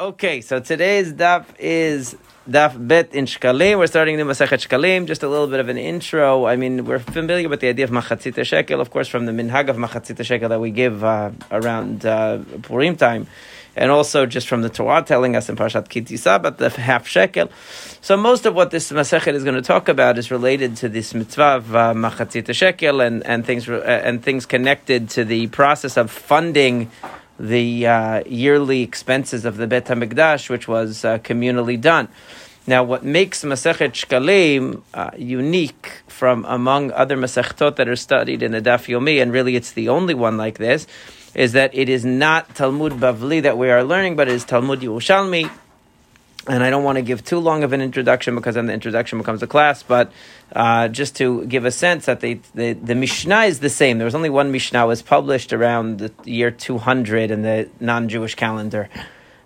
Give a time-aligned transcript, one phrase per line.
[0.00, 2.16] Okay, so today's daf is
[2.48, 3.76] daf bet in shkalim.
[3.76, 5.06] We're starting the Masachet Shkalim.
[5.06, 6.46] Just a little bit of an intro.
[6.46, 9.68] I mean, we're familiar with the idea of machatzit shekel, of course, from the minhag
[9.68, 13.26] of machatzit shekel that we give uh, around uh, Purim time,
[13.76, 17.06] and also just from the Torah telling us in Parshat Ki Tisa about the half
[17.06, 17.50] shekel.
[18.00, 21.12] So most of what this Masachet is going to talk about is related to this
[21.12, 25.98] mitzvah of uh, machatzit shekel and and things uh, and things connected to the process
[25.98, 26.90] of funding
[27.40, 32.08] the uh, yearly expenses of the Bet HaMikdash, which was uh, communally done.
[32.66, 38.52] Now, what makes Masechet Shkalim uh, unique from among other Masechtot that are studied in
[38.52, 40.86] the Daf Yomi, and really it's the only one like this,
[41.34, 44.80] is that it is not Talmud Bavli that we are learning, but it is Talmud
[44.80, 45.50] Yerushalmi,
[46.46, 49.18] and I don't want to give too long of an introduction because then the introduction
[49.18, 50.10] becomes a class, but
[50.54, 53.98] uh, just to give a sense that the, the, the Mishnah is the same.
[53.98, 58.88] There was only one Mishnah was published around the year 200 in the non-Jewish calendar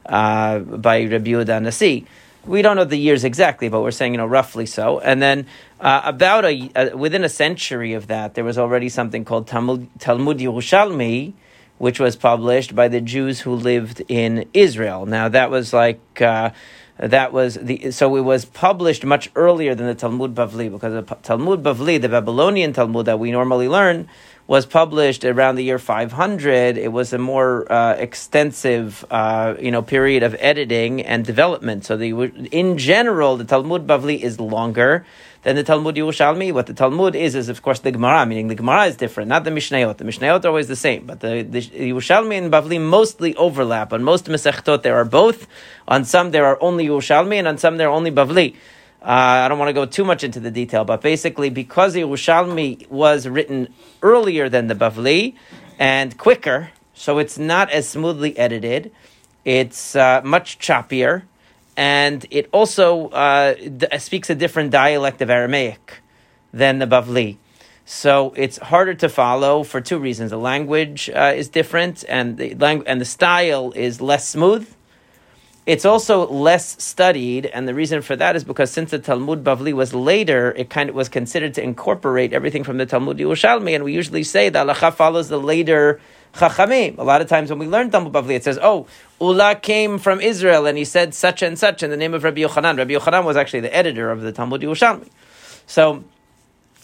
[0.07, 2.07] uh, by Rabbi Yehuda Nasi.
[2.47, 5.01] We don't know the years exactly, but we're saying you know roughly so.
[5.01, 5.47] And then
[5.81, 9.89] uh, about a, uh, within a century of that, there was already something called Talmud,
[9.99, 11.33] Talmud Yerushalmi,
[11.85, 15.05] which was published by the Jews who lived in Israel.
[15.05, 16.49] Now that was like uh,
[16.99, 21.15] that was the so it was published much earlier than the Talmud Bavli because the
[21.17, 24.09] Talmud Bavli, the Babylonian Talmud that we normally learn,
[24.47, 26.79] was published around the year 500.
[26.79, 31.85] It was a more uh, extensive, uh, you know, period of editing and development.
[31.85, 32.13] So the
[32.51, 35.05] in general, the Talmud Bavli is longer
[35.45, 36.53] than the Talmud Yerushalmi.
[36.53, 39.45] What the Talmud is, is of course the Gemara, meaning the Gemara is different, not
[39.45, 39.99] the Mishnayot.
[39.99, 43.93] The Mishnayot are always the same, but the, the Yerushalmi and Bavli mostly overlap.
[43.93, 45.47] On most Masechtot, there are both.
[45.87, 48.57] On some, there are only Yerushalmi, and on some, there are only Bavli.
[49.03, 52.01] Uh, I don't want to go too much into the detail, but basically, because the
[52.01, 53.69] Yerushalmi was written
[54.03, 55.35] earlier than the Bavli
[55.79, 58.91] and quicker, so it's not as smoothly edited.
[59.45, 61.25] It's uh, much choppier
[61.77, 63.55] and it also uh,
[63.99, 66.01] speaks a different dialect of Aramaic
[66.53, 67.39] than the Bavli.
[67.85, 70.31] So it's harder to follow for two reasons.
[70.31, 74.67] The language uh, is different, and the langu- and the style is less smooth.
[75.67, 79.73] It's also less studied, and the reason for that is because since the Talmud Bavli
[79.73, 83.85] was later, it kind of was considered to incorporate everything from the Talmud Yerushalmi, and
[83.85, 86.01] we usually say that halacha follows the later
[86.35, 86.99] Chachamim.
[86.99, 88.87] A lot of times when we learn Talmud Bavli, it says, "Oh,
[89.21, 92.41] Ula came from Israel and he said such and such in the name of Rabbi
[92.41, 95.09] Yochanan." Rabbi Yochanan was actually the editor of the Talmud Yerushalmi.
[95.67, 96.05] So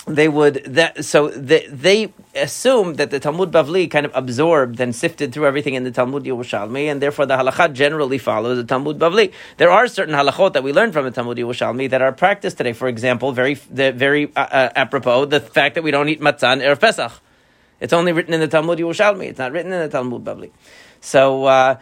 [0.07, 4.95] they would that so they, they assumed that the Talmud Bavli kind of absorbed and
[4.95, 8.99] sifted through everything in the Talmud Yerushalmi, and therefore the halakha generally follows the Talmud
[8.99, 9.33] Bavli.
[9.59, 12.73] There are certain halachot that we learn from the Talmud Yerushalmi that are practiced today.
[12.73, 16.63] For example, very the, very uh, uh, apropos the fact that we don't eat matzah
[16.63, 17.13] erev Pesach.
[17.81, 19.27] It's only written in the Talmud Yerushalmi.
[19.27, 20.51] It's not written in the Talmud Bavli.
[21.01, 21.45] So.
[21.45, 21.79] Uh,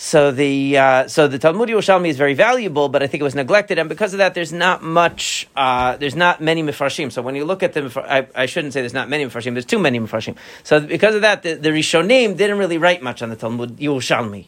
[0.00, 3.34] so the uh, so the Talmud Yerushalmi is very valuable, but I think it was
[3.34, 5.48] neglected, and because of that, there's not much.
[5.56, 7.10] Uh, there's not many mifarshim.
[7.10, 9.54] So when you look at the, I, I, shouldn't say there's not many mifarshim.
[9.54, 10.36] There's too many mifarshim.
[10.62, 14.46] So because of that, the, the Rishonim didn't really write much on the Talmud Yerushalmi.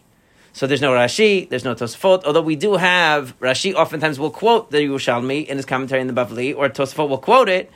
[0.52, 2.22] So there's no Rashi, there's no Tosfot.
[2.24, 6.12] Although we do have Rashi, oftentimes will quote the Yerushalmi in his commentary in the
[6.12, 7.72] Bavli, or Tosfot will quote it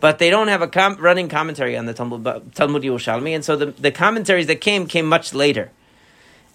[0.00, 3.56] but they don't have a com- running commentary on the Talmud, Talmud Yerushalmi, and so
[3.56, 5.70] the, the commentaries that came came much later.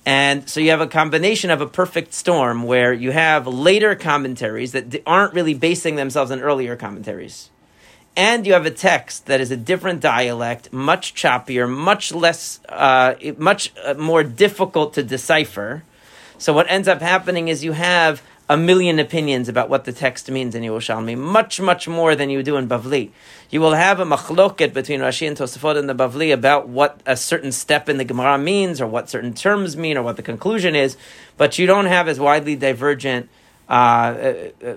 [0.05, 4.71] And so you have a combination of a perfect storm where you have later commentaries
[4.71, 7.49] that aren't really basing themselves on earlier commentaries.
[8.15, 13.13] And you have a text that is a different dialect, much choppier, much less, uh,
[13.37, 15.83] much uh, more difficult to decipher.
[16.37, 20.29] So what ends up happening is you have a million opinions about what the text
[20.29, 23.11] means in Yerushalmi, much, much more than you do in Bavli.
[23.49, 27.15] You will have a machloket between Rashi and Tosafot and the Bavli about what a
[27.15, 30.75] certain step in the Gemara means, or what certain terms mean, or what the conclusion
[30.75, 30.97] is,
[31.37, 33.29] but you don't have as widely divergent
[33.69, 34.75] uh, uh,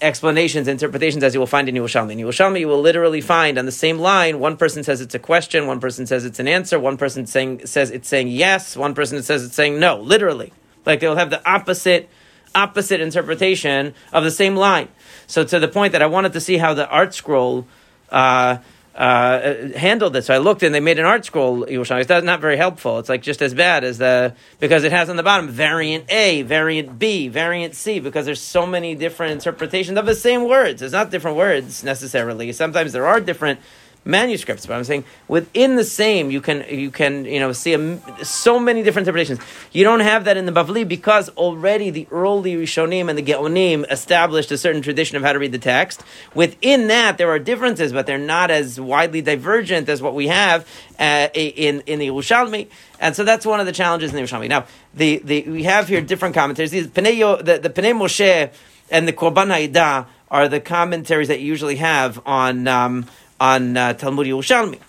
[0.00, 2.12] explanations, interpretations as you will find in Yerushalmi.
[2.12, 5.18] In Yerushalmi, you will literally find on the same line, one person says it's a
[5.18, 8.94] question, one person says it's an answer, one person saying, says it's saying yes, one
[8.94, 10.52] person says it's saying no, literally.
[10.84, 12.08] Like they'll have the opposite
[12.56, 14.88] opposite interpretation of the same line.
[15.26, 17.64] So to the point that I wanted to see how the ArtScroll
[18.10, 18.58] uh,
[18.96, 20.26] uh, handled this.
[20.26, 22.00] So I looked and they made an ArtScroll Yerushalmi.
[22.00, 22.98] It's not very helpful.
[22.98, 26.42] It's like just as bad as the because it has on the bottom variant A,
[26.42, 30.80] variant B, variant C because there's so many different interpretations of the same words.
[30.80, 32.50] It's not different words necessarily.
[32.52, 33.60] Sometimes there are different
[34.06, 38.24] manuscripts, but I'm saying within the same, you can you can you know see a,
[38.24, 39.40] so many different interpretations.
[39.72, 43.84] You don't have that in the Bavli because already the early Rishonim and the Geonim
[43.90, 46.02] established a certain tradition of how to read the text.
[46.34, 50.66] Within that, there are differences, but they're not as widely divergent as what we have
[50.98, 52.68] uh, in in the Yerushalmi.
[53.00, 54.48] And so that's one of the challenges in the Yerushalmi.
[54.48, 56.70] Now, the, the we have here different commentaries.
[56.70, 58.52] These Pnei, the, the Pnei Moshe
[58.90, 63.06] and the Korban Haidah are the commentaries that you usually have on um,
[63.40, 64.80] on uh, Talmud Yerushalmi.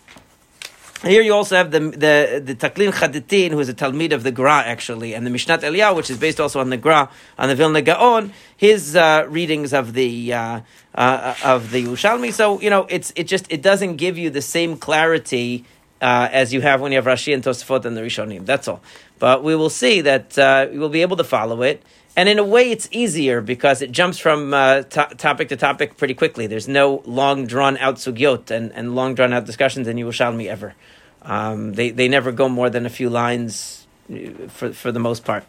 [1.04, 4.32] Here you also have the the the Taklin Chaditin, who is a Talmud of the
[4.32, 7.56] Gra actually, and the Mishnat Eliyahu, which is based also on the Gra on the
[7.56, 8.34] Vilna Gaon.
[8.56, 10.62] His uh, readings of the uh,
[10.96, 12.34] uh, of the Yerushalmi.
[12.34, 15.66] So you know, it's it just it doesn't give you the same clarity
[16.02, 18.46] uh, as you have when you have Rashi and Tosafot and the Rishonim.
[18.46, 18.82] That's all.
[19.20, 21.84] But we will see that uh, we will be able to follow it.
[22.18, 25.98] And in a way, it's easier because it jumps from uh, to- topic to topic
[25.98, 26.48] pretty quickly.
[26.48, 30.74] There's no long drawn out sugyot and, and long drawn out discussions in Yerushalmi ever.
[31.22, 34.16] Um, they, they never go more than a few lines uh,
[34.48, 35.44] for, for the most part.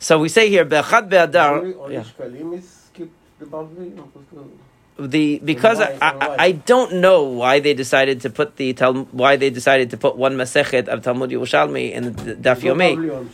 [0.00, 1.58] So we say here, Be'achad Be'adar.
[1.60, 2.02] Only, only Yeah.
[2.02, 3.96] Shkalim is skipped the Bavli?
[3.98, 4.58] opposed to-
[5.00, 5.96] the because I.
[6.02, 8.72] I, I don't know why they decided to put the
[9.12, 13.28] why they decided to put one Masechet of Talmud Yerushalmi in the Daf Yomi.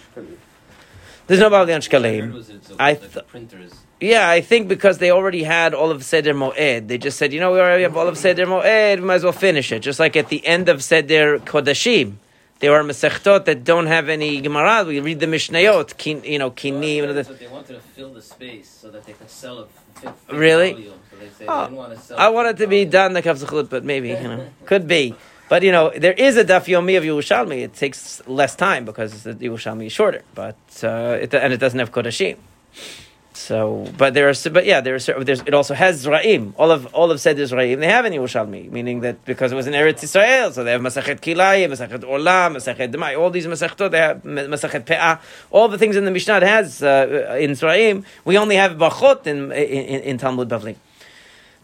[1.29, 1.87] Bavli on Shkalim.
[1.87, 2.33] There's no I Shkalim.
[2.35, 3.73] was it's a- I th- printers.
[4.01, 7.41] Yeah, I think because they already had all of Seder Moed, they just said, you
[7.41, 9.81] know, we already have all of Seder Moed, we might as well finish it.
[9.81, 12.15] Just like at the end of Seder Kodashim,
[12.59, 14.85] there are Masechtot that don't have any Gemara.
[14.85, 16.79] We read the Mishnayot, kin, you know, Kini.
[16.79, 19.31] Well, you know, that's what they wanted to fill the space so that they could
[19.31, 20.73] sell fit Really?
[20.73, 20.95] volume.
[21.11, 22.19] So they say Oh, they didn't oh, want to sell.
[22.19, 25.15] I want it to be done the Kavzachut, but maybe, you know, could be.
[25.49, 27.63] But, you know, there is a Daf Yomi of Yerushalmi.
[27.63, 31.79] It takes less time because the Yerushalmi is shorter, but, uh, it, and it doesn't
[31.79, 32.39] have Kodashim.
[33.37, 35.25] So, but there are, but yeah, there are.
[35.25, 36.55] There's, it also has Zraim.
[36.57, 37.81] All of all of said Zraim.
[37.81, 40.81] They have in Yerushalmi, meaning that because it was in Eretz Israel, so they have
[40.81, 43.19] Masachet Kilayim, Masachet Olam, Masachet Demai.
[43.19, 45.21] All these Masachtot, they have Masachet Pe'ah.
[45.51, 48.05] All the things in the Mishnah has uh, in Zraim.
[48.25, 50.77] We only have Brachot in in, in Talmud Bavli.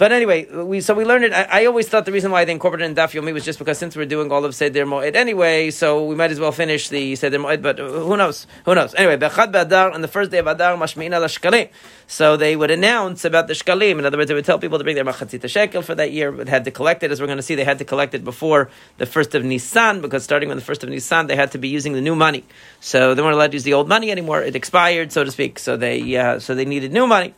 [0.00, 1.35] But anyway, we so we learned it.
[1.35, 3.76] I, I always thought the reason why they incorporated in Daf Yomi was just because
[3.76, 7.17] since we're doing all of Seder Moed anyway, so we might as well finish the
[7.17, 7.61] Seder Moed.
[7.61, 8.47] But who knows?
[8.64, 8.94] Who knows?
[8.94, 11.69] Anyway, Bechad Badar on the first day of Adar Mashmi'ina Lashkalim.
[12.06, 13.99] So they would announce about the shkalim.
[13.99, 16.32] In other words, they would tell people to bring their machatzita shekel for that year,
[16.32, 17.11] but had to collect it.
[17.11, 20.00] As we're going to see, they had to collect it before the first of Nisan
[20.00, 22.47] because starting with the first of Nisan, they had to be using the new money.
[22.81, 24.41] So they weren't allowed to use the old money anymore.
[24.41, 25.58] It expired, so to speak.
[25.58, 27.35] So they uh, so they needed new money.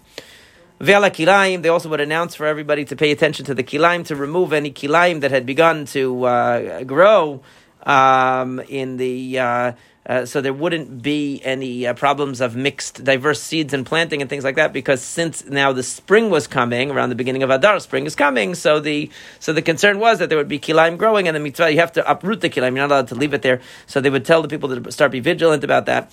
[0.83, 4.17] Ve'ala kilaim, they also would announce for everybody to pay attention to the kilaim, to
[4.17, 7.41] remove any kilaim that had begun to uh, grow
[7.87, 9.39] um, in the.
[9.39, 9.73] Uh,
[10.05, 14.29] uh, so there wouldn't be any uh, problems of mixed, diverse seeds and planting and
[14.29, 17.79] things like that, because since now the spring was coming around the beginning of Adar,
[17.79, 18.57] spring is coming.
[18.57, 21.71] So the so the concern was that there would be kilaim growing, and the mitzvah
[21.71, 22.75] you have to uproot the kilaim.
[22.75, 23.61] You're not allowed to leave it there.
[23.87, 26.11] So they would tell the people to start be vigilant about that.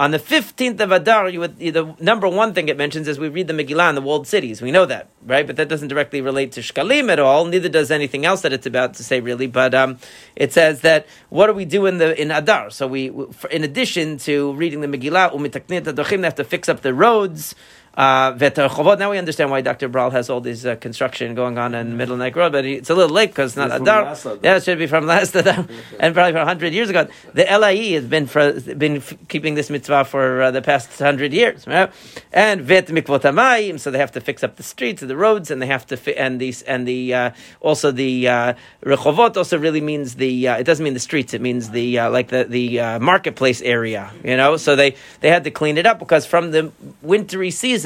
[0.00, 3.28] On the 15th of Adar, you would, the number one thing it mentions is we
[3.28, 4.60] read the Megillah in the walled cities.
[4.60, 5.46] We know that, right?
[5.46, 7.44] But that doesn't directly relate to Shkalim at all.
[7.44, 9.46] Neither does anything else that it's about to say, really.
[9.46, 9.98] But um,
[10.34, 12.70] it says that what do we do in the in Adar?
[12.70, 13.12] So we,
[13.52, 15.30] in addition to reading the Megillah,
[15.68, 17.54] they have to fix up the roads.
[17.96, 18.34] Uh,
[18.98, 19.88] now we understand why Dr.
[19.88, 22.94] Bral has all this uh, construction going on in Middle Neck Road, but it's a
[22.94, 24.04] little late because not Adar.
[24.42, 25.66] Yeah, it should be from last Adar,
[26.00, 27.06] and probably for hundred years ago.
[27.34, 31.32] The LIE has been for been f- keeping this mitzvah for uh, the past hundred
[31.32, 31.92] years, right?
[32.32, 35.62] And vet mikvot so they have to fix up the streets and the roads, and
[35.62, 37.30] they have to fi- and these and the uh,
[37.60, 38.54] also the uh,
[38.84, 42.10] rechovot also really means the uh, it doesn't mean the streets, it means the uh,
[42.10, 44.56] like the the uh, marketplace area, you know.
[44.56, 47.83] So they they had to clean it up because from the wintry season.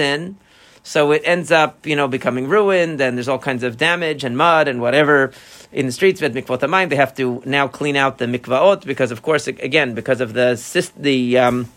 [0.82, 4.36] So it ends up, you know, becoming ruined, and there's all kinds of damage and
[4.36, 5.32] mud and whatever
[5.70, 6.20] in the streets.
[6.20, 9.94] But mikvot hamayim, they have to now clean out the mikvaot because, of course, again,
[9.94, 10.56] because of the
[10.96, 11.68] the um,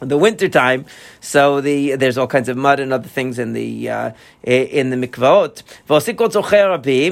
[0.00, 0.84] the winter time,
[1.20, 4.10] so the there's all kinds of mud and other things in the uh,
[4.42, 5.62] in the mikvaot.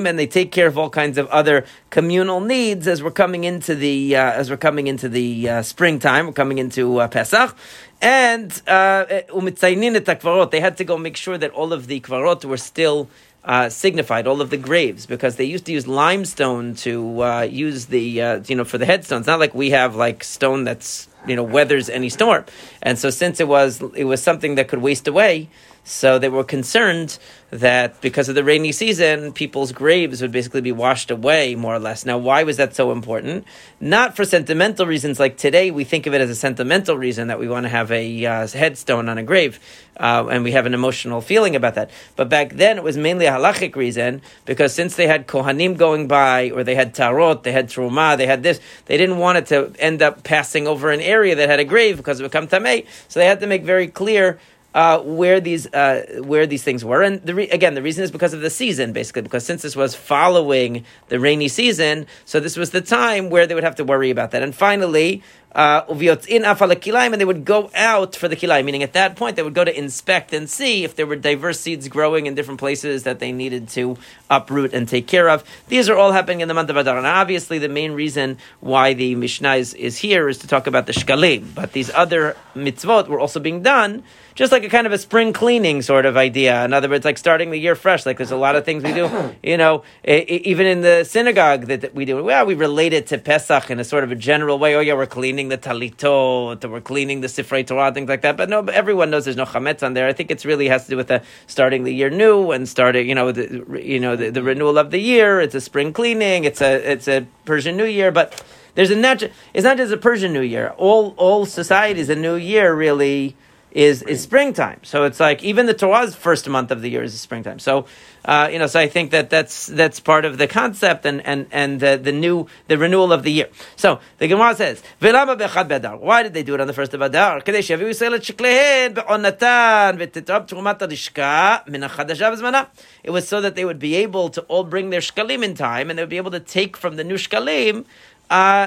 [0.07, 3.75] And they take care of all kinds of other communal needs as we're coming into
[3.75, 6.27] the uh, as we're coming into the uh, springtime.
[6.27, 7.57] We're coming into uh, Pesach.
[8.05, 10.51] And uh, umitzaynin et hakvarot.
[10.51, 13.09] they had to go make sure that all of the kvarot were still
[13.45, 17.87] uh, signified, all of the graves, because they used to use limestone to uh, use
[17.87, 19.27] the uh, you know for the headstones.
[19.27, 22.45] Not like we have like stone that's you know weathers any storm.
[22.83, 25.49] And so since it was it was something that could waste away,
[25.85, 27.19] so they were concerned
[27.51, 31.79] that because of the rainy season, people's graves would basically be washed away, more or
[31.79, 32.05] less.
[32.05, 33.45] Now, why was that so important?
[33.81, 37.39] Not for sentimental reasons, like today we think of it as a sentimental reason that
[37.39, 39.61] we want to have a uh, headstone on a grave,
[39.99, 41.91] uh, and we have an emotional feeling about that.
[42.17, 46.09] But back then it was mainly a halachic reason, because since they had kohanim going
[46.09, 49.47] by, or they had tarot, they had truma, they had this, they didn't want it
[49.47, 52.49] to end up passing over an area that had a grave because it would become
[52.49, 54.41] tamei, so they had to make very clear
[54.75, 58.11] uh, where these uh, where these things were, and the re- again the reason is
[58.11, 62.57] because of the season, basically because since this was following the rainy season, so this
[62.57, 64.43] was the time where they would have to worry about that.
[64.43, 65.23] And finally,
[65.55, 69.55] uh, and they would go out for the kilaim, meaning at that point they would
[69.55, 73.19] go to inspect and see if there were diverse seeds growing in different places that
[73.19, 73.97] they needed to
[74.29, 75.45] uproot and take care of.
[75.69, 78.95] These are all happening in the month of Adar, and obviously the main reason why
[78.95, 83.09] the Mishnah is, is here is to talk about the shkalim, but these other mitzvot
[83.09, 84.03] were also being done
[84.35, 86.65] just like a kind of a spring cleaning sort of idea.
[86.65, 88.05] In other words, like starting the year fresh.
[88.05, 91.95] Like there's a lot of things we do, you know, even in the synagogue that,
[91.95, 92.23] we do.
[92.23, 94.75] Well, we relate it to Pesach in a sort of a general way.
[94.75, 98.37] Oh yeah, we're cleaning the talitot, we're cleaning the Sifrei Torah, things like that.
[98.37, 100.07] But no, everyone knows there's no chametz on there.
[100.07, 103.09] I think it really has to do with the starting the year new and starting,
[103.09, 105.41] you know, the you know the, the renewal of the year.
[105.41, 106.45] It's a spring cleaning.
[106.45, 108.43] It's a it's a Persian New Year, but.
[108.77, 109.31] There's a natural.
[109.53, 110.75] It's not just a Persian New Year.
[110.79, 113.37] All all societies, a New Year really
[113.75, 114.81] is is springtime.
[114.85, 117.59] So it's like even the Torah's first month of the year is springtime.
[117.59, 117.87] So
[118.25, 121.47] uh, you know, so I think that that's that's part of the concept and and
[121.51, 123.49] and the, the new the renewal of the year.
[123.77, 126.01] So the Gemara says, "V'lama.
[126.01, 127.43] Why did they do it on the first of Adar?
[127.43, 132.69] Kadei shavu Yisrael shiklehen be'onatan v'titrab trumat alishka min ha'chadasha
[133.03, 135.91] It was so that they would be able to all bring their shkalim in time,
[135.91, 137.85] and they would be able to take from the new shkalim
[138.31, 138.67] uh,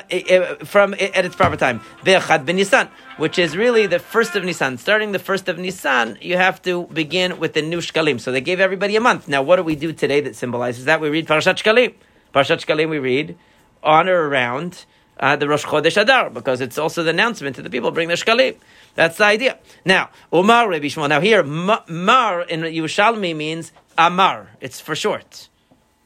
[0.64, 1.82] from at its proper time.
[2.04, 4.78] Ve'achad ben Nisan, which is really the first of Nisan.
[4.78, 8.20] Starting the first of Nisan, you have to begin with the new Shkalim.
[8.20, 9.28] So they gave everybody a month.
[9.28, 11.02] Now, what do we do today that symbolizes that?
[11.02, 11.94] We read Parashat Shkalim.
[12.34, 13.38] Parashat Shkalim we read
[13.84, 14.86] on or around
[15.20, 18.16] uh, the Rosh Chodesh Adar, because it's also the announcement to the people, bring the
[18.16, 18.58] Shkalim.
[18.96, 19.58] That's the idea.
[19.86, 21.10] Now, Umar Rabbi Shmuel.
[21.10, 24.52] Now here, Mar in Yerushalmi means Amar.
[24.62, 25.50] It's for short.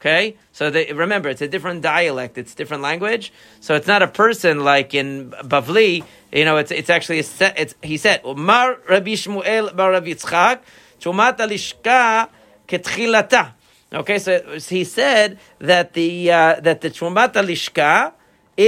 [0.02, 3.32] Okay, so they, remember it's a different dialect, it's different language.
[3.60, 6.02] So it's not a person like in Bavli.
[6.32, 7.56] You know, it's it's actually a set.
[7.56, 10.58] It's he said Mar Rabbi Shmuel Bar Rabbi Yitzchak
[10.98, 12.28] Chumat Alishka
[12.66, 13.52] Ketchilata.
[13.94, 18.12] Okay, so he said that the uh, that the Chumat Alishka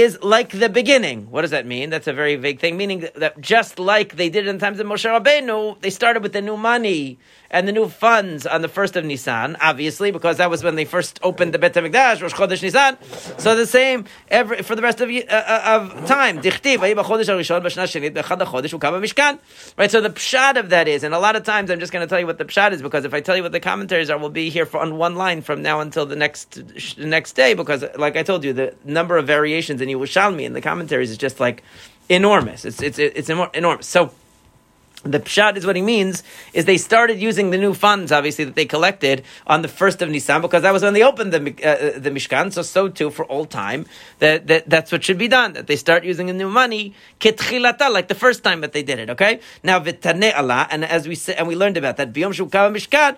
[0.00, 1.30] is like the beginning.
[1.30, 1.90] What does that mean?
[1.90, 4.86] That's a very vague thing, meaning that just like they did in the times of
[4.86, 7.18] Moshe Rabbeinu, they started with the new money
[7.50, 10.84] and the new funds on the first of Nisan, obviously, because that was when they
[10.84, 12.98] first opened the Bet HaMikdash, Rosh Chodesh Nisan.
[13.38, 16.36] So the same every, for the rest of, uh, uh of time.
[16.36, 16.44] Right,
[19.90, 22.10] so the pshat of that is, and a lot of times I'm just going to
[22.10, 24.18] tell you what the pshat is, because if I tell you what the commentaries are,
[24.18, 26.54] we'll be here for on one line from now until the next
[26.96, 30.52] the next day, because like I told you, the number of variations in Yerushalmi in
[30.52, 31.62] the commentaries is just like
[32.08, 32.64] enormous.
[32.64, 33.86] It's, it's, it's enormous.
[33.86, 34.12] So,
[35.04, 36.22] the pshat is what he means
[36.54, 40.08] is they started using the new funds, obviously that they collected on the first of
[40.08, 42.52] Nisan because that was when they opened the uh, the Mishkan.
[42.52, 43.86] So so too for all time
[44.20, 45.52] that, that that's what should be done.
[45.52, 48.98] That they start using the new money ketchilata like the first time that they did
[48.98, 49.10] it.
[49.10, 52.74] Okay, now vitane Allah, and as we said, and we learned about that biyom shukav
[52.74, 53.16] Mishkan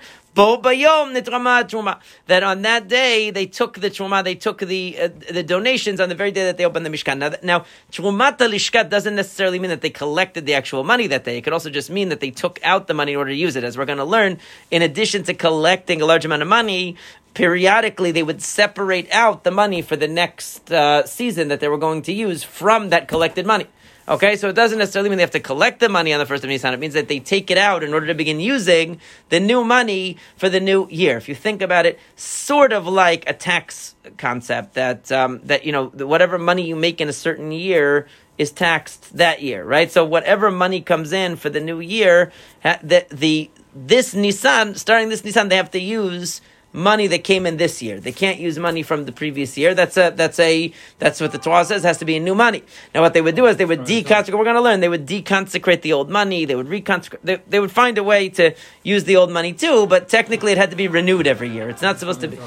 [2.27, 6.11] That on that day they took the truma, they took the uh, the donations on
[6.11, 7.19] the very day that they opened the mishkan.
[7.19, 11.39] Now, now trumat lishkat doesn't necessarily mean that they collected the actual money that day.
[11.39, 13.57] It could also just mean that they took out the money in order to use
[13.57, 13.65] it.
[13.65, 14.39] As we're going to learn,
[14.71, 16.97] in addition to collecting a large amount of money,
[17.33, 21.79] periodically they would separate out the money for the next uh, season that they were
[21.79, 23.67] going to use from that collected money.
[24.09, 26.45] Okay, so it doesn't necessarily mean they have to collect the money on the first
[26.45, 26.73] of Nisan.
[26.73, 30.17] It means that they take it out in order to begin using the new money
[30.37, 31.17] for the new year.
[31.17, 35.73] If you think about it, sort of like a tax concept that um, that you
[35.73, 38.07] know whatever money you make in a certain year
[38.39, 39.91] is taxed that year, right?
[39.91, 42.31] So whatever money comes in for the new year,
[42.63, 46.41] that the this Nissan, starting this Nissan, they have to use
[46.77, 47.99] money that came in this year.
[47.99, 49.75] They can't use money from the previous year.
[49.75, 52.63] That's a that's a that's what the Torah says has to be new money.
[52.95, 54.37] Now what they would do is they would deconsecrate.
[54.39, 54.81] We're going to learn.
[54.81, 56.45] They would deconsecrate the old money.
[56.45, 57.21] They would reconsecrate.
[57.25, 60.59] They, they would find a way to use the old money too, but technically it
[60.59, 61.69] had to be renewed every year.
[61.71, 62.39] It's not supposed to be.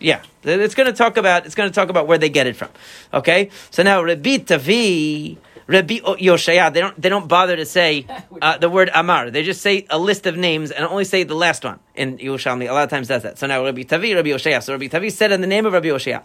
[0.00, 2.56] Yeah, it's going to talk about it's going to talk about where they get it
[2.56, 2.68] from.
[3.12, 8.06] Okay, so now Rabbi Tavi Rabbi Yoshaya, they don't they don't bother to say
[8.42, 9.30] uh, the word Amar.
[9.30, 11.78] They just say a list of names and only say the last one.
[11.94, 13.38] In Yerushalmi, a lot of times does that.
[13.38, 14.62] So now Rabbi Tavi, Rabbi Yoshaya.
[14.62, 16.22] So Rabbi Tavi said in the name of Rabbi Yoshaya.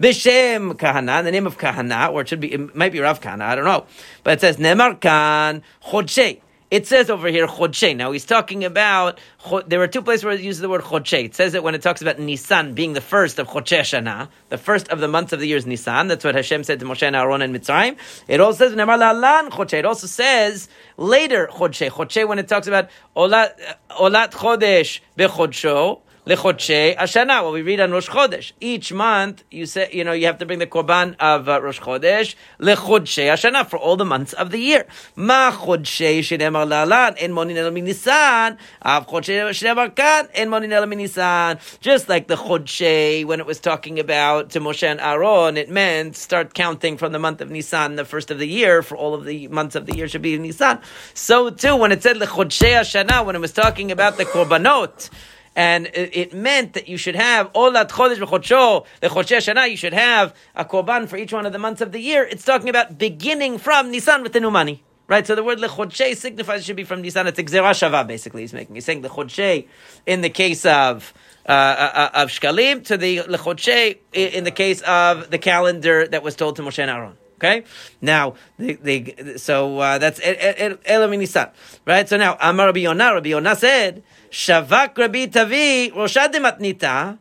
[0.00, 3.20] Bishem Kahana, in the name of Kahana, or it should be, it might be Rav
[3.20, 3.86] Kahana, I don't know.
[4.24, 6.40] But it says, Nemar Kan Chodshei.
[6.74, 7.94] It says over here Chodshei.
[7.94, 9.20] Now he's talking about,
[9.68, 11.26] there are two places where it uses the word Chodshei.
[11.26, 14.58] It says it when it talks about Nisan being the first of Chodshei Shana, the
[14.58, 16.08] first of the months of the year is Nisan.
[16.08, 17.96] That's what Hashem said to Moshe and Aaron in Mitzrayim.
[18.26, 19.74] It also says, Chodshei.
[19.74, 21.90] It also says later Chodshei.
[21.90, 23.52] Chodshei when it talks about Olat,
[23.90, 27.42] Olat Chodesh Bechodsho lechodshei ashana.
[27.42, 28.52] What we read on Rosh Chodesh.
[28.60, 31.80] Each month, you say, you know, you have to bring the korban of uh, Rosh
[31.80, 34.86] Chodesh lechodshei ashana for all the months of the year.
[35.16, 40.84] Ma chodshei shenemar lalan en monin el minisan av chodshei shenemar kan en monin el
[40.84, 41.60] minisan.
[41.80, 46.16] Just like the chodshei when it was talking about to Moshe and Aaron, it meant
[46.16, 49.24] start counting from the month of Nisan, the first of the year, for all of
[49.24, 50.80] the months of the year should be in Nisan.
[51.12, 55.10] So too, when it said lechodshei ashana, when it was talking about the korbanot
[55.56, 59.70] and it, meant that you should have olat chodesh v'chodsho lechodshe shana.
[59.70, 62.24] You should have a korban for each one of the months of the year.
[62.24, 64.82] It's talking about beginning from Nisan with the new money.
[65.06, 67.26] Right, so the word lechodshe signifies it should be from Nisan.
[67.26, 68.40] It's gzera shava, basically.
[68.40, 68.74] He's making.
[68.74, 69.68] He's saying lechodshe
[70.06, 71.12] in the case of
[71.46, 76.36] uh, uh, of shkalim to the lechodshe in the case of the calendar that was
[76.36, 77.18] told to Moshe and Aaron.
[77.36, 77.64] Okay,
[78.00, 81.50] now the, the so uh, that's Elam Nisan,
[81.84, 82.08] right?
[82.08, 84.02] So now Amar Rabbi Yonah, Rabbi Yonah said
[84.34, 87.18] Shavak Rabbi Tavi Roshad Matnita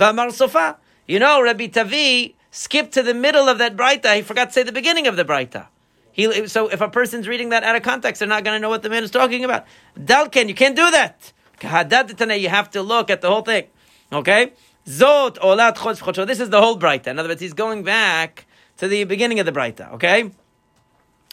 [0.00, 0.76] V'amar Sofa.
[1.06, 4.16] You know, Rabbi Tavi skipped to the middle of that Braita.
[4.16, 5.68] He forgot to say the beginning of the Braita.
[6.10, 8.68] He, so if a person's reading that out of context, they're not going to know
[8.68, 9.64] what the man is talking about.
[9.96, 11.32] Dalken, you can't do that.
[11.62, 13.68] You have to look at the whole thing.
[14.12, 14.52] Okay?
[14.88, 17.06] Zot olat chodsh This is the whole Braita.
[17.06, 18.44] In other words, he's going back
[18.78, 19.92] to the beginning of the Braita.
[19.92, 20.32] Okay?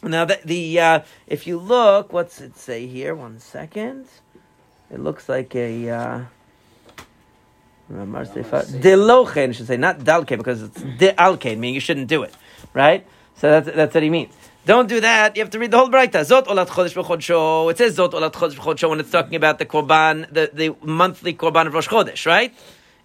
[0.03, 3.15] Now, the, the uh, if you look, what's it say here?
[3.15, 4.05] One second.
[4.93, 5.89] It looks like a.
[5.89, 6.21] Uh,
[7.91, 12.33] Delochen should say not dalke because it's de alke, meaning you shouldn't do it,
[12.73, 13.05] right?
[13.35, 14.33] So that's that's what he means.
[14.65, 15.35] Don't do that.
[15.35, 16.21] You have to read the whole Braita.
[16.23, 17.69] Zot olat chodesh b'chodsho.
[17.71, 21.33] It says zot olat chodesh b'chodsho when it's talking about the korban, the, the monthly
[21.33, 22.53] korban of Rosh Chodesh, right?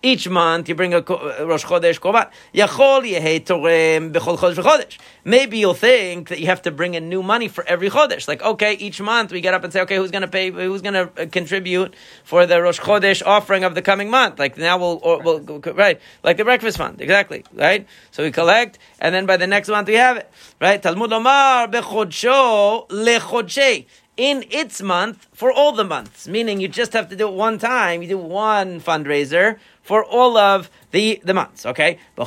[0.00, 2.31] Each month you bring a Rosh Chodesh Korban.
[2.55, 4.97] Yachol yehei torem b'chol Chodesh v'chodesh.
[5.25, 8.28] Maybe you'll think that you have to bring in new money for every Chodesh.
[8.28, 10.83] Like, okay, each month we get up and say, okay, who's going to pay, who's
[10.83, 14.38] going to uh, contribute for the Rosh Chodesh offering of the coming month?
[14.38, 15.40] Like now we'll, or, we'll
[15.75, 17.85] right, like the breakfast fund, exactly, right?
[18.12, 20.81] So we collect, and then by the next month we have it, right?
[20.81, 23.87] Talmud Omar b'chodsho lechodshei
[24.19, 27.57] in its month for all the months, meaning you just have to do it one
[27.57, 28.02] time.
[28.02, 31.99] You do one fundraiser for all of the, the months, okay?
[32.18, 32.25] You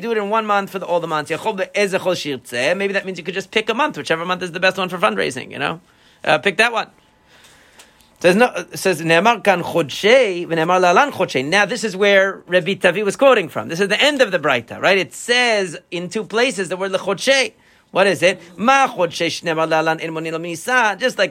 [0.00, 1.28] do it in one month for the, all the months.
[1.28, 4.88] Maybe that means you could just pick a month, whichever month is the best one
[4.88, 5.80] for fundraising, you know?
[6.22, 6.88] Uh, pick that one.
[8.20, 9.00] Says no, says
[9.42, 9.62] kan.
[11.50, 13.66] Now this is where Rabbi Tavi was quoting from.
[13.66, 14.98] This is the end of the Braita, right?
[14.98, 17.54] It says in two places the word lechodshei.
[17.92, 18.40] What is it?
[18.56, 19.42] Ma Just like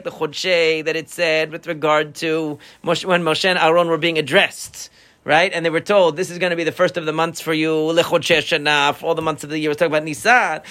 [0.04, 4.16] the chodshe that it said with regard to Moshe, when Moshe and Aaron were being
[4.16, 4.88] addressed
[5.24, 5.52] right?
[5.52, 7.52] And they were told this is going to be the first of the months for
[7.52, 9.70] you, for all the months of the year.
[9.70, 10.62] We're talking about Nisan.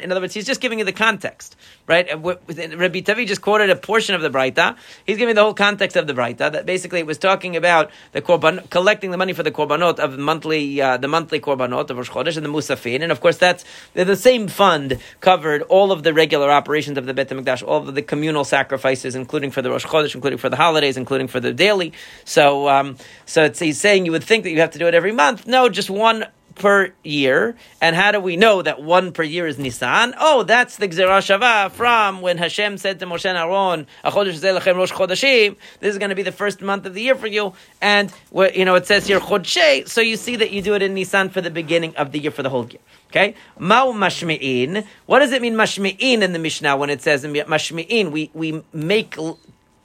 [0.00, 1.56] In other words, he's just giving you the context,
[1.86, 2.08] right?
[2.10, 4.76] Rabbi Tavi just quoted a portion of the Braita.
[5.06, 6.52] He's giving the whole context of the Braita.
[6.52, 10.18] That basically it was talking about the korban, collecting the money for the korbanot of
[10.18, 13.64] monthly, uh, the monthly korbanot of Rosh Chodesh and the Musafin, and of course that's
[13.94, 17.94] the same fund covered all of the regular operations of the Bet Hamikdash, all of
[17.94, 21.40] the communal sacrifices, including for the Rosh Chodesh, including for the holidays days, including for
[21.40, 21.92] the daily.
[22.24, 22.96] So, um,
[23.26, 25.46] so he's saying you would think that you have to do it every month.
[25.46, 26.26] No, just one
[26.58, 27.56] per year.
[27.80, 30.14] And how do we know that one per year is Nisan?
[30.18, 35.56] Oh, that's the Gzerah Shava from when Hashem said to Moshe and Aaron, Rosh Chodeshim,
[35.80, 37.54] this is going to be the first month of the year for you.
[37.80, 38.12] And,
[38.54, 41.30] you know, it says here Chodshe, so you see that you do it in Nisan
[41.30, 42.80] for the beginning of the year, for the whole year.
[43.10, 43.34] Okay?
[43.58, 44.84] Ma'u mashmi'in.
[45.06, 48.10] What does it mean mashmi'in in the Mishnah when it says mashmi'in?
[48.10, 49.16] We, we make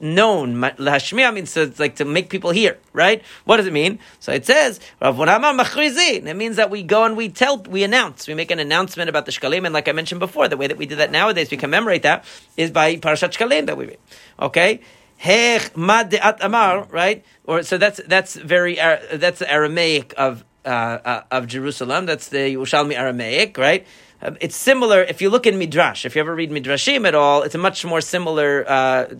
[0.03, 0.55] known.
[0.55, 3.23] Lahashmiya means to, like to make people hear, right?
[3.45, 3.99] What does it mean?
[4.19, 8.51] So it says, It means that we go and we tell, we announce, we make
[8.51, 9.65] an announcement about the Shkalim.
[9.65, 12.25] And like I mentioned before, the way that we do that nowadays, we commemorate that,
[12.57, 13.99] is by Parashat Shkalim that we read.
[14.39, 14.81] Okay?
[15.23, 17.23] Hech mad amar, right?
[17.45, 22.05] Or so that's that's very uh, that's the Aramaic of uh, uh, of Jerusalem.
[22.05, 23.87] That's the Yerushalmi Aramaic, right?
[24.23, 25.03] Um, it's similar.
[25.03, 27.83] If you look in Midrash, if you ever read Midrashim at all, it's a much
[27.83, 28.73] more similar uh,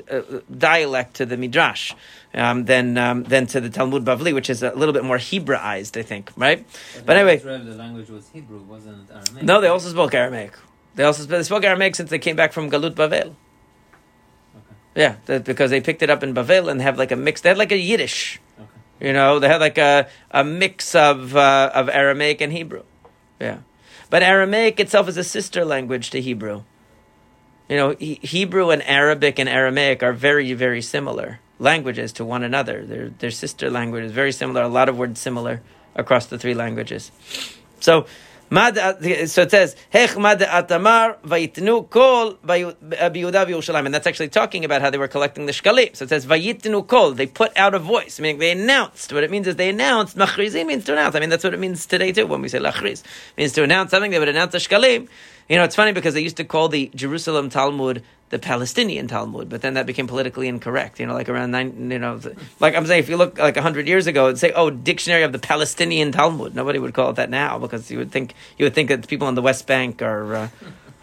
[0.10, 0.22] uh,
[0.58, 1.94] dialect to the Midrash
[2.34, 6.00] um, than um, than to the Talmud Bavli, which is a little bit more Hebraized,
[6.00, 6.32] I think.
[6.38, 6.66] Right?
[6.96, 9.44] But, but anyway, Israel, the language was Hebrew, wasn't Aramaic.
[9.44, 10.54] No, they also spoke Aramaic.
[10.96, 13.36] They also they spoke Aramaic since they came back from Galut Bavel.
[14.96, 17.42] Yeah, that, because they picked it up in Bavel and have like a mix.
[17.42, 18.40] They had like a Yiddish.
[19.00, 22.84] You know, they had like a, a mix of uh, of Aramaic and Hebrew.
[23.42, 23.58] Yeah,
[24.14, 26.62] but Aramaic itself is a sister language to Hebrew.
[27.68, 32.44] You know, he, Hebrew and Arabic and Aramaic are very very similar languages to one
[32.44, 32.86] another.
[32.86, 34.62] They're they're sister languages, very similar.
[34.62, 35.64] A lot of words similar
[35.96, 37.12] across the three languages.
[37.80, 38.06] So
[38.52, 43.86] so it says, Hech atamar vayitnu kol uh, biyuda v'Yerushalayim.
[43.86, 45.96] And that's actually talking about how they were collecting the shkalim.
[45.96, 47.12] So it says, vayitnu kol.
[47.12, 49.12] They put out a voice, meaning they announced.
[49.14, 50.18] What it means is they announced.
[50.18, 51.16] Machrizim means to announce.
[51.16, 53.04] I mean, that's what it means today too when we say lachriz.
[53.38, 54.12] Means to announce something.
[54.12, 55.08] They would announce the shkalim.
[55.50, 58.04] You know, it's funny because they used to call the Jerusalem Talmud
[58.34, 61.00] the Palestinian Talmud, but then that became politically incorrect.
[61.00, 62.20] You know, like around nine, you know,
[62.60, 65.32] like I'm saying, if you look like hundred years ago and say, "Oh, Dictionary of
[65.32, 68.74] the Palestinian Talmud," nobody would call it that now because you would think you would
[68.74, 70.36] think that people on the West Bank are.
[70.36, 70.48] Uh,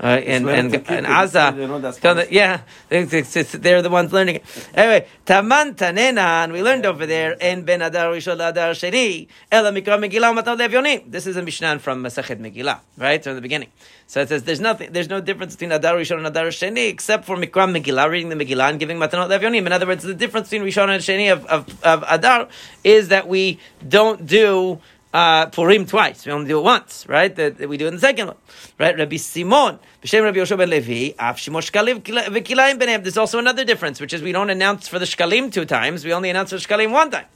[0.03, 4.71] uh, and and, and Aza, yeah, they're the ones learning it.
[4.75, 9.99] Anyway, Taman Tanenan, we learned over there in Ben Adar Rishon Adar Sheni, Ela Mikra
[9.99, 11.11] Megillah Matav Levyonim.
[11.11, 13.69] This is a Mishnah from Masachet Megillah, right from the beginning.
[14.07, 17.27] So it says there's nothing, there's no difference between Adar Rishon and Adar Sheni except
[17.27, 19.67] for Mikra Megillah, reading the Megillah and giving Matanot Levyonim.
[19.67, 22.49] In other words, the difference between Rishon and Sheni of, of, of Adar
[22.83, 24.81] is that we don't do
[25.13, 26.27] uh, Purim twice.
[26.27, 27.35] We only do it once, right?
[27.35, 28.37] That, that we do it in the second one,
[28.79, 28.97] right?
[28.97, 33.03] Rabbi Simon, B'Shem Rabbi Yoshua ben Levi, Af Shimosh Shkalim.
[33.03, 36.05] There's also another difference, which is we don't announce for the Shkalim two times.
[36.05, 37.27] We only announce for Shkalim one time.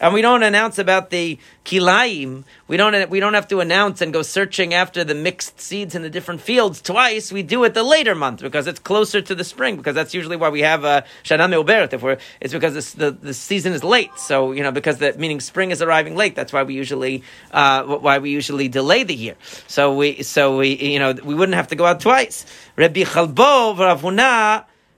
[0.00, 2.44] And we don't announce about the kilayim.
[2.68, 6.02] We don't, we don't have to announce and go searching after the mixed seeds in
[6.02, 7.30] the different fields twice.
[7.30, 10.36] We do it the later month because it's closer to the spring, because that's usually
[10.36, 10.80] why we have
[11.22, 11.92] Shana Me'uberet.
[11.92, 14.10] If we're, it's because the, the season is late.
[14.16, 16.34] So, you know, because the, meaning spring is arriving late.
[16.34, 19.36] That's why we usually, uh, why we usually delay the year.
[19.66, 22.46] So we, so we, you know, we wouldn't have to go out twice.
[22.76, 23.04] Rabbi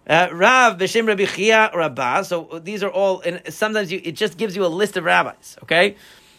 [0.08, 2.22] uh, Rav B'Shem Rabbi Chia Rabbah.
[2.22, 5.56] So these are all, and sometimes you, it just gives you a list of rabbis,
[5.62, 5.96] okay?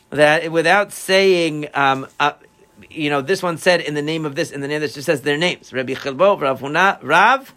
[0.10, 2.34] That without saying, um, uh,
[2.90, 5.06] you know, this one said in the name of this, in the name that just
[5.06, 5.72] says their names.
[5.74, 7.54] Rabbi Chilbo, Rav Huna, Rav,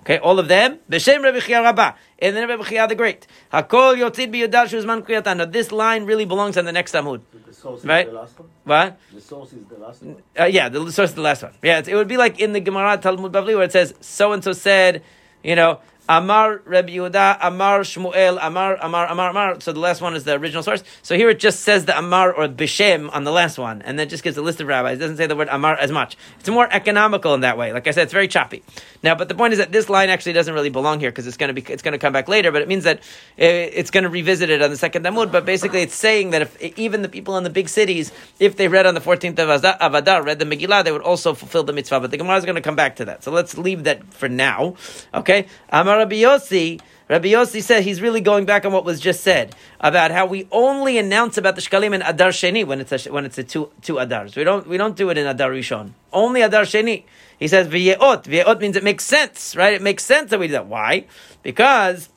[0.00, 0.78] okay, all of them.
[0.90, 1.92] B'Shem Rabbi Chia Rabbah.
[2.18, 3.26] And then Rabbi Chia the Great.
[3.52, 5.36] Hakol Yotzid B'Yudal Shuzman Kriyatan.
[5.36, 7.20] Now this line really belongs on the next Amud.
[7.46, 8.06] The source Right.
[8.06, 8.48] is the last one?
[8.64, 8.98] What?
[9.14, 10.16] The source is the last one?
[10.38, 11.52] Uh, yeah, the source is the last one.
[11.62, 14.42] Yeah, it would be like in the Gemara Talmud Bavli where it says so and
[14.42, 15.02] so said,
[15.42, 19.60] you know, Amar Rabbi Yehuda, Amar Shmuel, Amar, Amar, Amar, Amar.
[19.60, 20.82] So the last one is the original source.
[21.02, 24.08] So here it just says the Amar or Bishem on the last one, and then
[24.08, 24.96] just gives a list of rabbis.
[24.96, 26.16] It doesn't say the word Amar as much.
[26.40, 27.72] It's more economical in that way.
[27.72, 28.64] Like I said, it's very choppy.
[29.04, 31.36] Now, but the point is that this line actually doesn't really belong here because it's
[31.36, 32.50] going to be it's going to come back later.
[32.50, 33.02] But it means that uh,
[33.38, 35.30] it's going to revisit it on the second Amud.
[35.30, 38.66] But basically, it's saying that if even the people in the big cities, if they
[38.66, 41.62] read on the fourteenth of Azda- of Adar, read the Megillah, they would also fulfill
[41.62, 42.00] the mitzvah.
[42.00, 43.22] But the Gemara is going to come back to that.
[43.22, 44.74] So let's leave that for now.
[45.14, 46.80] Okay, Amar Rabbi Yossi.
[47.08, 50.48] Rabbi Yossi said he's really going back on what was just said about how we
[50.50, 53.70] only announce about the shkalim in Adar Sheni when it's a, when it's a two
[53.82, 54.34] two Adars.
[54.34, 55.90] We don't we don't do it in Adar Rishon.
[56.10, 57.04] Only Adar Sheni.
[57.38, 58.24] He says v'yeot.
[58.24, 59.74] V'yeot means it makes sense, right?
[59.74, 60.66] It makes sense that we do that.
[60.66, 61.04] Why?
[61.42, 62.08] Because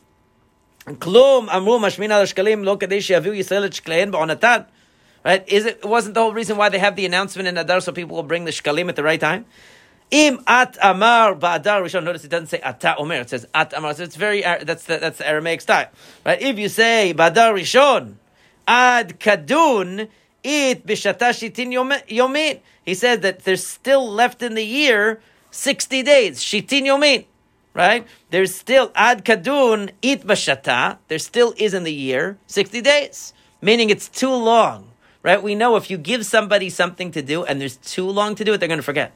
[0.86, 4.68] Klum amru mashmin al shkalim lo kadei she'aviu Yisrael et shkleihen ba'onatan.
[5.26, 5.48] Right?
[5.48, 8.16] Is it wasn't the whole reason why they have the announcement in Adar so people
[8.16, 9.46] will bring the shkalim at the right time?
[10.14, 12.04] Im at amar ba'adar rishon.
[12.04, 13.16] Notice it doesn't say ata omer.
[13.16, 13.96] It says at amar.
[13.96, 15.90] So it's very that's the, that's the Aramaic style,
[16.24, 16.40] right?
[16.40, 18.18] If you say ba'adar rishon
[18.68, 20.10] ad kadun
[20.44, 22.60] it b'shata shitin yom- yomin.
[22.86, 26.42] He said that there's still left in the year sixty days.
[26.42, 27.26] Shitin yomin.
[27.74, 28.06] Right?
[28.30, 31.00] There's still ad kadun it b'shata.
[31.08, 34.92] There still is in the year sixty days, meaning it's too long.
[35.24, 35.42] Right?
[35.42, 38.54] We know if you give somebody something to do and there's too long to do
[38.54, 39.12] it, they're going to forget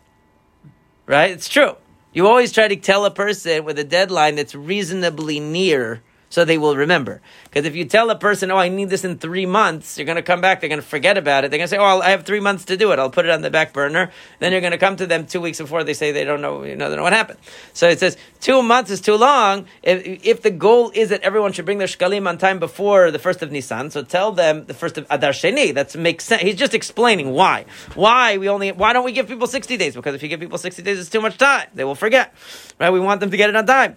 [1.08, 1.32] right?
[1.32, 1.76] It's true.
[2.13, 6.58] You always try to tell a person with a deadline that's reasonably near so they
[6.58, 7.22] will remember.
[7.46, 10.18] Because if you tell a person, oh, I need this in three months, you're going
[10.18, 11.52] to come back, they're going to forget about it.
[11.52, 13.00] They're going to say, oh, I have three months to do it.
[13.00, 14.12] I'll put it on the back burner.
[14.40, 16.63] Then you're going to come to them two weeks before they say they don't know,
[16.63, 17.40] you know, they don't know what happened.
[17.74, 19.66] So it says, two months is too long.
[19.84, 23.20] If, if the goal is that everyone should bring their shkalim on time before the
[23.20, 25.74] first of Nisan, so tell them the first of Adar Sheni.
[25.74, 26.42] That makes sense.
[26.42, 27.66] He's just explaining why.
[27.96, 29.96] Why we only, why don't we give people 60 days?
[29.96, 31.68] Because if you give people 60 days, it's too much time.
[31.74, 32.34] They will forget.
[32.80, 32.90] Right?
[32.90, 33.96] We want them to get it on time.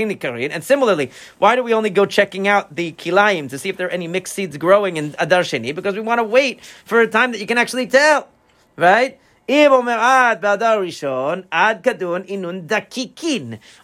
[0.00, 3.88] And similarly, why do we only go checking out the kilayim to see if there
[3.88, 5.74] are any mixed seeds growing in Adar Sheni?
[5.74, 8.28] Because we want to wait for a time that you can actually tell.
[8.76, 9.18] Right?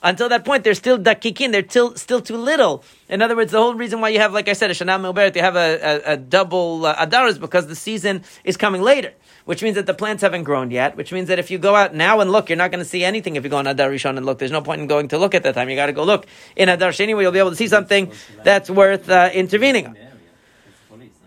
[0.02, 1.52] Until that point, they're still Dakikin.
[1.52, 2.84] They're still still too little.
[3.08, 5.34] In other words, the whole reason why you have, like I said, a Shana Me'uberet,
[5.34, 9.14] you have a, a, a double uh, Adar is because the season is coming later,
[9.46, 11.94] which means that the plants haven't grown yet, which means that if you go out
[11.94, 14.18] now and look, you're not going to see anything if you go on Adar Rishon
[14.18, 14.38] and look.
[14.38, 15.70] There's no point in going to look at that time.
[15.70, 16.26] You got to go look.
[16.56, 19.96] In Adar Sheni, where you'll be able to see something that's worth uh, intervening on.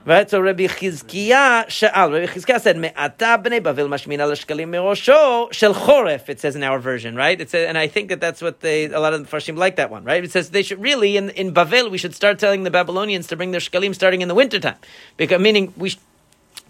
[0.07, 5.51] Right, so Rabbi Chizkiah Sha'al, Rabbi Chizkiah said, Me'ata b'nei Bavil mashmin al shkalim mirosho
[5.51, 7.41] shel choref, it says in our version, right?
[7.41, 9.75] It says, and I think that that's what they, a lot of the Farshim like
[9.75, 10.23] that one, right?
[10.23, 13.35] It says they should really, in, in Bavel, we should start telling the Babylonians to
[13.35, 14.77] bring their shkalim starting in the wintertime.
[15.17, 15.93] Because, meaning, we,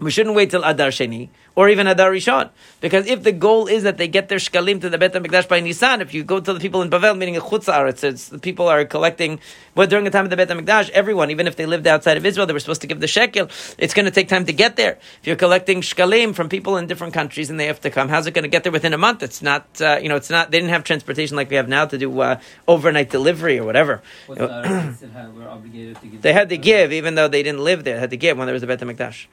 [0.00, 2.50] we shouldn't wait till Adar Sheni or even Adar Rishon.
[2.80, 5.58] Because if the goal is that they get their shkalim to the Bet HaMikdash by
[5.58, 8.38] Nisan, if you go to the people in Bavel, meaning in Chutz Aretz, it's the
[8.38, 9.40] people are collecting,
[9.74, 12.24] but during the time of the Bet HaMikdash, everyone, even if they lived outside of
[12.24, 13.48] Israel, they were supposed to give the shekel.
[13.76, 14.98] It's going to take time to get there.
[15.20, 18.28] If you're collecting shkalim from people in different countries and they have to come, how's
[18.28, 19.24] it going to get there within a month?
[19.24, 21.86] It's not, uh, you know, it's not, they didn't have transportation like we have now
[21.86, 24.00] to do uh, overnight delivery or whatever.
[24.26, 27.26] What's the Arabs still have, we're obligated to give They had to give, even though
[27.26, 27.94] they didn't live there.
[27.94, 29.26] They had to give when there was a Bet HaMikdash.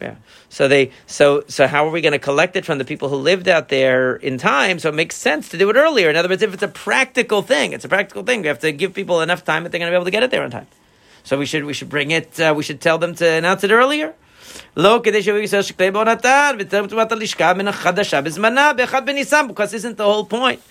[0.00, 0.14] Yeah.
[0.48, 3.16] So they so so how are we going to collect it from the people who
[3.16, 4.78] lived out there in time?
[4.78, 6.08] So it makes sense to do it earlier.
[6.08, 8.42] In other words, if it's a practical thing, it's a practical thing.
[8.42, 10.22] We have to give people enough time that they're going to be able to get
[10.22, 10.68] it there on time.
[11.24, 12.38] So we should we should bring it.
[12.38, 14.14] Uh, we should tell them to announce it earlier.
[19.48, 20.62] Because isn't the whole point?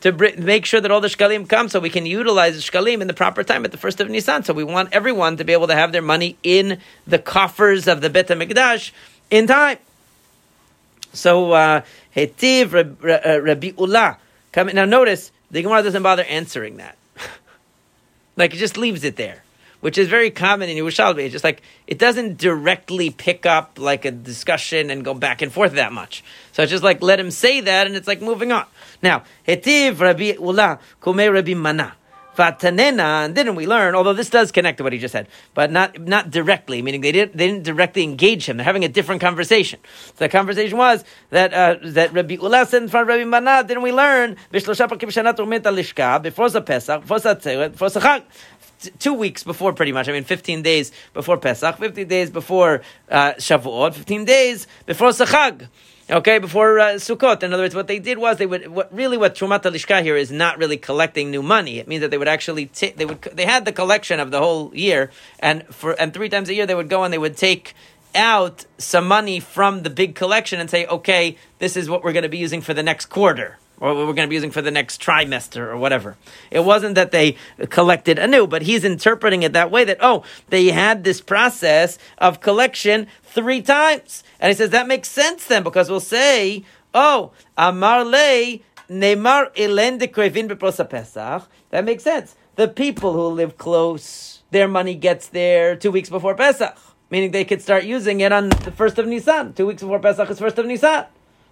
[0.00, 3.06] To make sure that all the shkalim come so we can utilize the shkalim in
[3.06, 4.44] the proper time at the first of Nisan.
[4.44, 8.00] So we want everyone to be able to have their money in the coffers of
[8.00, 8.92] the Bet HaMikdash
[9.30, 9.78] in time.
[11.12, 11.82] So, uh,
[12.16, 14.14] Hetiv uh, Rabbi.
[14.52, 16.96] Come Now notice, the Gemara doesn't bother answering that.
[18.36, 19.44] like it just leaves it there.
[19.80, 21.24] Which is very common in Yerushalmi.
[21.24, 25.50] It's just like it doesn't directly pick up like a discussion and go back and
[25.50, 26.22] forth that much.
[26.52, 28.66] So it's just like let him say that, and it's like moving on.
[29.02, 31.94] Now, Hetiv Rabbi Ula Kume Rabbi Mana.
[32.36, 33.94] Vatanena, and didn't we learn?
[33.94, 36.80] Although this does connect to what he just said, but not not directly.
[36.80, 38.56] Meaning they didn't they didn't directly engage him.
[38.56, 39.80] They're having a different conversation.
[40.06, 43.64] So the conversation was that uh, that Rabbi Ula said in front of Rabbi Mana.
[43.64, 44.36] Didn't we learn?
[44.52, 44.86] Before the
[46.64, 48.22] Pesach, before the before the Chag
[48.98, 50.08] two weeks before, pretty much.
[50.08, 55.68] I mean, 15 days before Pesach, 50 days before uh, Shavuot, 15 days before Sachag.
[56.10, 57.44] Okay, before uh, Sukkot.
[57.44, 60.16] In other words, what they did was they would what really what Trumat Lishka here
[60.16, 61.78] is not really collecting new money.
[61.78, 64.40] It means that they would actually ta- they would they had the collection of the
[64.40, 67.36] whole year, and for and three times a year they would go and they would
[67.36, 67.74] take
[68.16, 72.24] out some money from the big collection and say, okay, this is what we're going
[72.24, 74.70] to be using for the next quarter or we're going to be using for the
[74.70, 76.16] next trimester or whatever.
[76.50, 77.36] It wasn't that they
[77.70, 82.40] collected anew, but he's interpreting it that way that, oh, they had this process of
[82.40, 84.22] collection three times.
[84.38, 88.58] And he says that makes sense then because we'll say, oh, Amar Le,
[88.90, 90.48] Neymar Elen de Krevin
[90.90, 91.48] Pesach.
[91.70, 92.36] That makes sense.
[92.56, 96.76] The people who live close, their money gets there two weeks before Pesach.
[97.08, 99.52] Meaning they could start using it on the first of Nisan.
[99.54, 101.06] Two weeks before Pesach is first of Nisan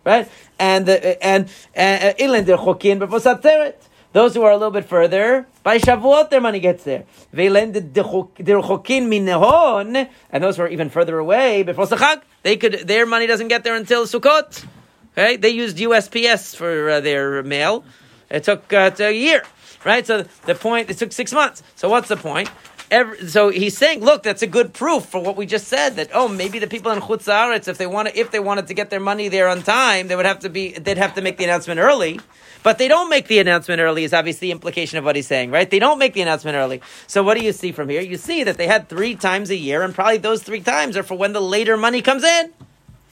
[0.09, 0.29] right?
[0.59, 3.75] And the, and ilan der chokin.
[4.15, 7.05] Those who are a little bit further, by Shavuot their money gets there.
[7.35, 12.89] Veilen der chokin minehon, and those who are even further away, before Sachag, they could
[12.89, 14.65] their money doesn't get there until Sukkot.
[15.13, 17.85] Okay, they used USPS for uh, their mail.
[18.31, 19.43] It took uh, a year,
[19.85, 20.07] right?
[20.07, 21.63] So the point it took six months.
[21.77, 22.49] So what's the point?
[22.91, 25.97] Every, so he's saying, look, that's a good proof for what we just said.
[25.97, 28.89] That oh, maybe the people in Chutzaretz, if they want, if they wanted to get
[28.91, 31.45] their money there on time, they would have to be, they'd have to make the
[31.45, 32.21] announcement early.
[32.63, 34.05] But they don't make the announcement early.
[34.05, 35.69] Is obviously the implication of what he's saying, right?
[35.69, 36.81] They don't make the announcement early.
[37.07, 38.01] So what do you see from here?
[38.01, 41.03] You see that they had three times a year, and probably those three times are
[41.03, 42.53] for when the later money comes in.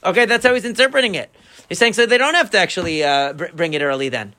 [0.03, 1.29] Okay, that's how he's interpreting it.
[1.69, 4.33] He's saying so they don't have to actually uh, br- bring it early then.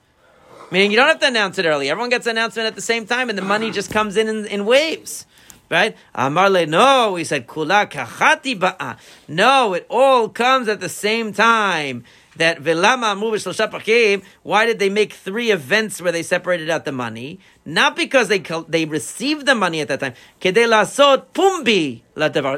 [0.70, 1.88] Meaning you don't have to announce it early.
[1.88, 4.44] Everyone gets an announcement at the same time, and the money just comes in in,
[4.46, 5.24] in waves.
[5.70, 5.96] Right?
[6.14, 8.98] Amarle, no, he said, Kula kachati ba'a.
[9.28, 12.04] No, it all comes at the same time.
[12.36, 17.40] That velama amru Why did they make three events where they separated out the money?
[17.64, 20.14] Not because they they received the money at that time.
[20.40, 22.02] Kedei lasot pumbi.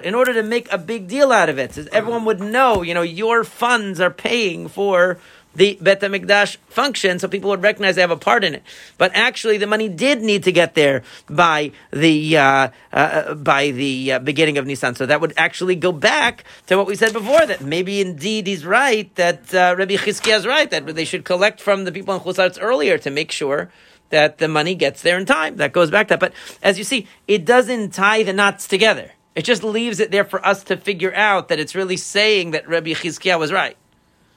[0.05, 2.83] In order to make a big deal out of it, so everyone would know.
[2.83, 5.19] You know, your funds are paying for
[5.55, 8.63] the Bet HaMikdash function, so people would recognize they have a part in it.
[8.99, 14.13] But actually, the money did need to get there by the uh, uh, by the
[14.13, 14.95] uh, beginning of Nisan.
[14.95, 17.45] So that would actually go back to what we said before.
[17.47, 19.13] That maybe indeed he's right.
[19.17, 20.71] That uh, Rabbi Chizkiah is right.
[20.71, 23.71] That they should collect from the people in Chusarts earlier to make sure
[24.11, 25.57] that the money gets there in time.
[25.57, 26.21] That goes back to that.
[26.21, 26.33] But
[26.63, 29.13] as you see, it doesn't tie the knots together.
[29.35, 32.69] It just leaves it there for us to figure out that it's really saying that
[32.69, 33.77] Rabbi Chizkiah was right.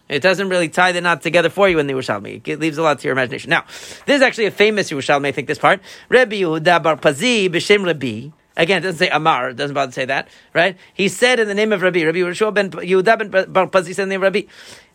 [0.09, 2.47] It doesn't really tie the knot together for you in the Yerushalmi.
[2.47, 3.49] It leaves a lot to your imagination.
[3.49, 3.63] Now,
[4.05, 5.81] this is actually a famous Yerushalmi, I think, this part.
[6.09, 8.29] Rabbi Yehuda Bar Pazi b'shem Rabbi.
[8.55, 10.77] Again, it doesn't say Amar, it doesn't bother to say that, right?
[10.93, 14.03] He said in the name of Rabbi, Rabbi Yehoshua ben Yehuda ben Bar Pazi said
[14.03, 14.41] in the name of Rabbi,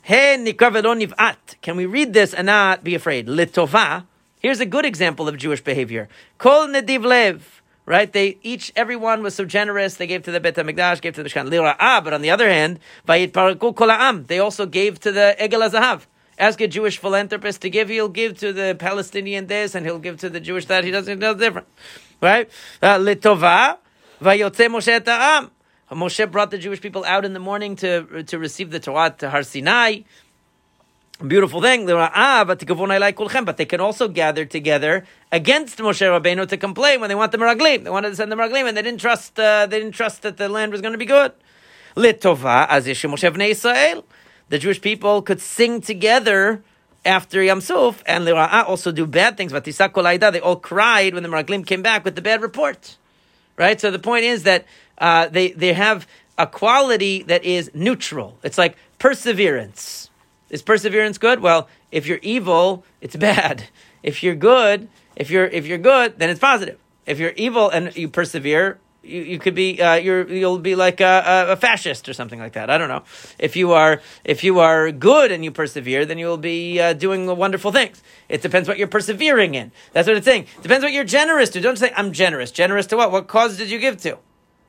[0.02, 1.36] He niv'at.
[1.62, 3.26] Can we read this and not be afraid?
[3.26, 4.04] Litova.
[4.40, 6.08] Here's a good example of Jewish behavior.
[6.38, 7.57] Kol nediv lev
[7.88, 8.12] right?
[8.12, 9.94] They each, everyone was so generous.
[9.94, 12.04] They gave to the Bet Hamikdash, gave to the Mishkan Lira'ah.
[12.04, 16.02] But on the other hand, they also gave to the Egel Azahav.
[16.38, 20.18] Ask a Jewish philanthropist to give, he'll give to the Palestinian this, and he'll give
[20.18, 20.84] to the Jewish that.
[20.84, 21.68] He doesn't know the difference,
[22.20, 22.48] right?
[22.80, 23.78] Uh, Litova,
[24.20, 25.50] Vayotze Moshe.
[25.90, 29.30] Moshe brought the Jewish people out in the morning to to receive the Torah to
[29.30, 30.02] Har Sinai
[31.26, 31.88] beautiful thing.
[31.90, 32.60] Ah, but
[33.56, 37.84] they can also gather together against Moshe Rabbeinu to complain when they want the Meraglim.
[37.84, 39.38] They wanted to send the Meraglim, and they didn't trust.
[39.38, 41.32] Uh, they didn't trust that the land was going to be good.
[41.94, 42.12] The
[44.58, 46.62] Jewish people could sing together
[47.04, 49.52] after Yam Suf, and Lira'ah also do bad things.
[49.52, 52.96] But they all cried when the Meraglim came back with the bad report.
[53.56, 53.80] Right.
[53.80, 54.66] So the point is that
[54.98, 58.38] uh, they they have a quality that is neutral.
[58.44, 60.07] It's like perseverance
[60.50, 61.40] is perseverance good?
[61.40, 63.64] Well, if you're evil, it's bad.
[64.02, 66.78] If you're good, if you're if you're good, then it's positive.
[67.06, 71.00] If you're evil and you persevere, you, you could be uh, you're you'll be like
[71.00, 72.70] a, a, fascist or something like that.
[72.70, 73.02] I don't know.
[73.38, 76.92] If you are if you are good and you persevere, then you will be uh,
[76.92, 78.02] doing wonderful things.
[78.28, 79.72] It depends what you're persevering in.
[79.92, 80.46] That's what it's saying.
[80.62, 81.60] Depends what you're generous to.
[81.60, 82.50] Don't say I'm generous.
[82.50, 83.10] Generous to what?
[83.10, 84.18] What cause did you give to?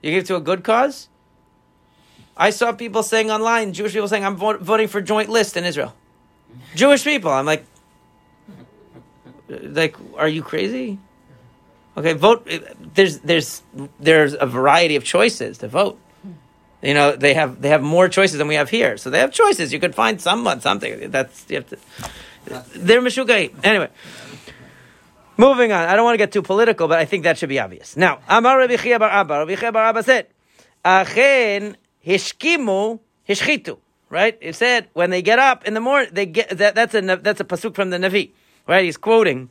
[0.02, 1.10] You give to a good cause.
[2.39, 5.93] I saw people saying online, Jewish people saying, I'm voting for joint list in Israel.
[6.73, 7.32] Jewish people.
[7.32, 7.65] I'm like,
[9.49, 10.99] like, are you crazy?
[11.97, 12.47] Okay, vote.
[12.49, 12.60] Eh,
[12.93, 13.62] there's there's
[13.99, 15.99] there's a variety of choices to vote.
[16.82, 19.34] You know, they have they have more choices than we have here, so they have
[19.34, 19.73] choices.
[19.73, 21.12] You could find someone something.
[21.12, 21.78] That's you have to.
[22.75, 23.52] They're mishugai.
[23.65, 23.89] Anyway,
[25.36, 25.89] moving on.
[25.89, 27.97] I don't want to get too political, but I think that should be obvious.
[27.97, 29.39] Now, Amar Rabbi Chia Bar Abba.
[29.39, 30.28] Rabbi Chia Bar Abba said,
[30.86, 31.75] "Achen
[32.10, 33.78] Hishkimu hishchitu.
[34.10, 34.38] Right?
[34.41, 37.39] It said when they get up in the morning, they get that, that's a that's
[37.39, 38.32] a pasuk from the Navi.
[38.67, 38.86] Right?
[38.86, 39.50] He's quoting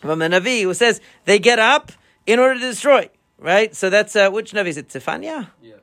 [0.00, 1.90] from the Navi who says they get up
[2.26, 3.08] in order to destroy.
[3.38, 3.74] Right?
[3.74, 4.88] So that's uh, which Navi is it?
[4.88, 5.48] Tzefania?
[5.62, 5.74] Yeah.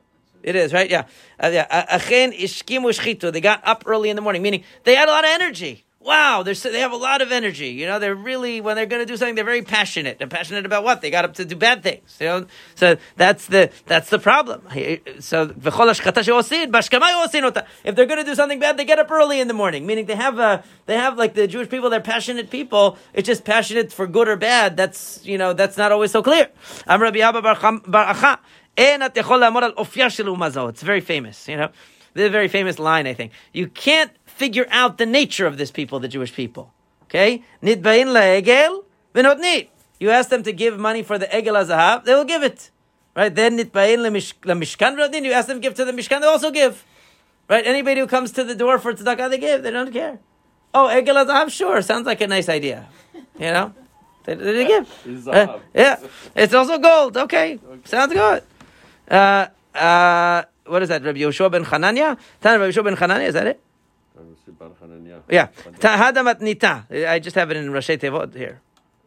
[0.42, 1.04] It is right, yeah.
[1.38, 1.86] Uh, yeah.
[1.90, 5.30] Achen ishkimu They got up early in the morning, meaning they had a lot of
[5.30, 7.68] energy wow, they're, they have a lot of energy.
[7.68, 10.18] You know, they're really, when they're going to do something, they're very passionate.
[10.18, 11.02] They're passionate about what?
[11.02, 12.16] They got up to do bad things.
[12.18, 14.62] You know, so that's the, that's the problem.
[15.20, 15.62] So, if
[17.94, 20.16] they're going to do something bad, they get up early in the morning, meaning they
[20.16, 22.96] have, a, they have like the Jewish people, they're passionate people.
[23.12, 24.78] It's just passionate for good or bad.
[24.78, 26.48] That's, you know, that's not always so clear.
[30.70, 31.70] It's very famous, you know.
[32.12, 33.32] This is a very famous line, I think.
[33.52, 36.72] You can't figure out the nature of this people, the Jewish people.
[37.04, 37.44] Okay?
[37.62, 39.68] Nidbain la'egel v'notnit.
[40.00, 42.70] You ask them to give money for the egel azahav, they will give it.
[43.14, 43.34] Right?
[43.40, 43.98] Then nitbain
[44.50, 45.22] lemishkan v'notnit.
[45.28, 46.84] You ask them to give to the mishkan, they also give.
[47.50, 47.66] Right?
[47.66, 49.62] Anybody who comes to the door for tzedakah, they give.
[49.62, 50.18] They don't care.
[50.72, 51.82] Oh, egel azahav, sure.
[51.82, 52.88] Sounds like a nice idea.
[53.38, 53.74] You know?
[54.24, 54.88] They, they give.
[55.28, 55.96] Uh, yeah.
[56.34, 57.16] It's also gold.
[57.16, 57.58] Okay.
[57.72, 57.80] okay.
[57.84, 58.42] Sounds good.
[59.10, 61.02] Uh, uh, what is that?
[61.04, 62.16] Rabbi Yoshua ben Hanania?
[62.42, 63.60] Rabbi Yoshua ben Hanania, is that it?
[65.28, 65.48] Yeah.
[65.78, 66.84] Tahada matnita.
[67.08, 68.60] I just have it in Rashi Tevot here.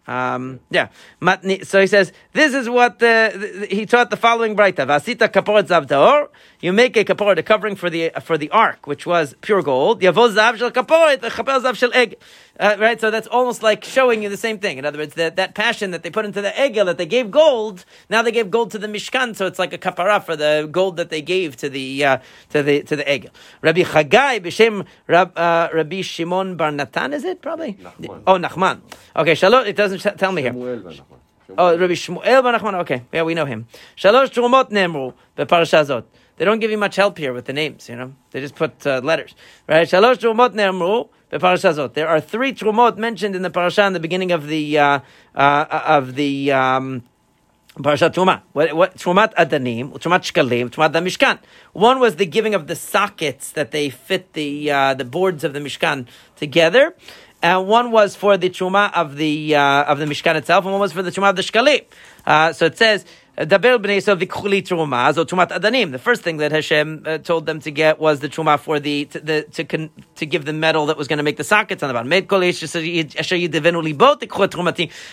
[0.06, 0.90] Um, yeah.
[1.22, 4.86] Matni, so he says, this is what the, the, he taught the following braita.
[4.86, 9.06] Vasita kaporet zav You make a kaporet, a covering for the, for the ark, which
[9.06, 10.02] was pure gold.
[10.02, 12.18] Yavoz zav shel kaporet, chapel zav shel egg.
[12.60, 13.02] Uh, right?
[13.02, 14.78] So that's almost like showing you the same thing.
[14.78, 17.32] In other words, that, that passion that they put into the egel, that they gave
[17.32, 20.68] gold, now they gave gold to the Mishkan, so it's like a kapara for the
[20.72, 22.18] gold that they gave to the, uh,
[22.50, 23.30] to the, to the egel.
[23.62, 27.42] Rabbi Chagai, b'shem Rab, uh, Rabbi Shimon Bar Natan, is it?
[27.42, 27.74] Probably?
[27.74, 28.24] Nachman.
[28.28, 28.82] Oh, Nachman.
[29.16, 30.54] Okay, Shalom, it doesn't tell me here.
[31.58, 33.04] Oh, Rabbi Shmuel Bar Nachman, okay.
[33.12, 33.68] Yeah, we know him.
[33.96, 36.06] Shalosh Trumot Nemru, the Parashazot.
[36.38, 38.16] They don't give you much help here with the names, you know.
[38.32, 39.36] They just put uh, letters,
[39.68, 39.88] right?
[39.88, 44.46] Shalosh Trumot Nemru, there are three trumot mentioned in the parasha in the beginning of
[44.46, 45.00] the uh,
[45.34, 47.02] uh, of the um,
[47.82, 48.44] parasha truma.
[48.52, 51.40] What, what trumat adanim, trumat shkalim, trumat the mishkan.
[51.72, 55.54] One was the giving of the sockets that they fit the uh, the boards of
[55.54, 56.96] the mishkan together.
[57.44, 60.80] And one was for the truma of the uh, of the mishkan itself, and one
[60.80, 61.84] was for the truma of the shkalim.
[62.26, 65.92] Uh, so it says B'nei truma, so trumat adanim.
[65.92, 69.06] The first thing that Hashem uh, told them to get was the truma for the
[69.06, 71.82] to, the, to, con, to give the metal that was going to make the sockets
[71.82, 72.10] on the bottom.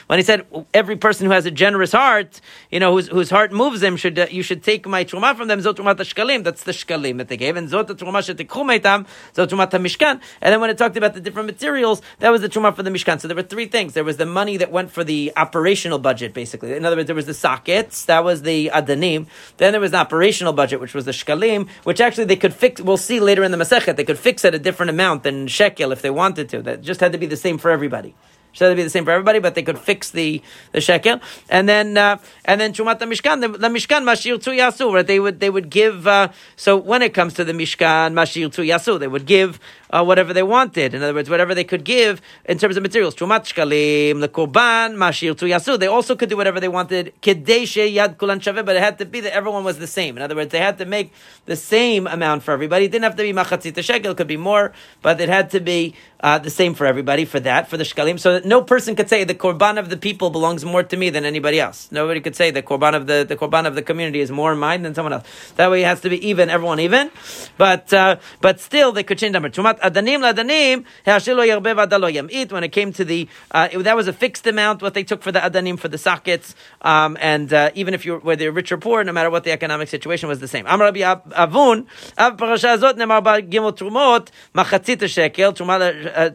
[0.06, 3.52] When he said every person who has a generous heart, you know, whose, whose heart
[3.52, 5.60] moves them, should uh, you should take my truma from them.
[5.60, 6.44] Zot trumat.
[6.44, 9.06] That's the shkalim that they gave, and zot truma shetikhu meitam.
[9.34, 10.20] Zot trumat mishkan.
[10.42, 12.90] And then when it talked about the different materials, that was the truma for the
[12.90, 13.18] mishkan.
[13.18, 13.94] So there were three things.
[13.94, 16.74] There was the money that went for the operational budget, basically.
[16.74, 19.26] In other words, there was the sockets that was the adanim.
[19.56, 22.80] Then there was the operational budget, which was the shkalim, which actually they could fix.
[22.80, 25.92] We'll see later in the Masechet, they could fix at a different amount than shekel
[25.92, 26.62] if they wanted to.
[26.62, 28.14] That just had to be the same for everybody.
[28.58, 30.42] Have to be the same for everybody, but they could fix the,
[30.72, 34.50] the shekel, and then uh, and then chumat the mishkan, the, the mishkan mashir tu
[34.50, 34.92] yasu.
[34.92, 35.06] Right?
[35.06, 36.06] They would they would give.
[36.06, 39.60] Uh, so when it comes to the mishkan mashir tu yasu, they would give
[39.90, 40.94] uh, whatever they wanted.
[40.94, 43.14] In other words, whatever they could give in terms of materials.
[43.14, 45.78] Chumat shkalim, the korban mashir tu yasu.
[45.78, 47.12] They also could do whatever they wanted.
[47.20, 50.16] Kedeshe yad kulan but it had to be that everyone was the same.
[50.16, 51.12] In other words, they had to make
[51.46, 52.86] the same amount for everybody.
[52.86, 54.12] It didn't have to be machatzit shekel.
[54.12, 54.72] It could be more,
[55.02, 57.24] but it had to be uh, the same for everybody.
[57.24, 59.96] For that, for the shkalim, so that no person could say the korban of the
[59.96, 61.90] people belongs more to me than anybody else.
[61.90, 64.82] Nobody could say the korban of the the korban of the community is more mine
[64.82, 65.52] than someone else.
[65.56, 67.10] That way, it has to be even, everyone even.
[67.56, 69.50] But uh, but still, they could change number.
[69.50, 72.52] Chumat adanim ladanim hashilo yarbev adalo yamit.
[72.52, 75.22] When it came to the uh, it- that was a fixed amount what they took
[75.22, 78.72] for the adanim for the sockets, um, and uh, even if you whether you're rich
[78.72, 80.66] or poor, no matter what the economic situation was the same.
[80.66, 81.86] Amar Rabbi Avun,
[82.18, 85.78] Av parasha azot nemar ba gimel trumot machatzit shekel truma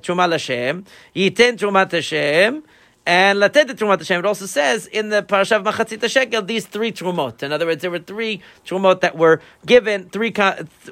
[0.01, 0.85] truma Lashem
[1.15, 2.63] yiten trumat Hashem.
[3.05, 7.43] And Lated Trumat Hashem, it also says in the Parashav Machatzit Shekel, these three Trumot.
[7.43, 10.09] In other words, there were three Trumot that were given.
[10.09, 10.33] Three,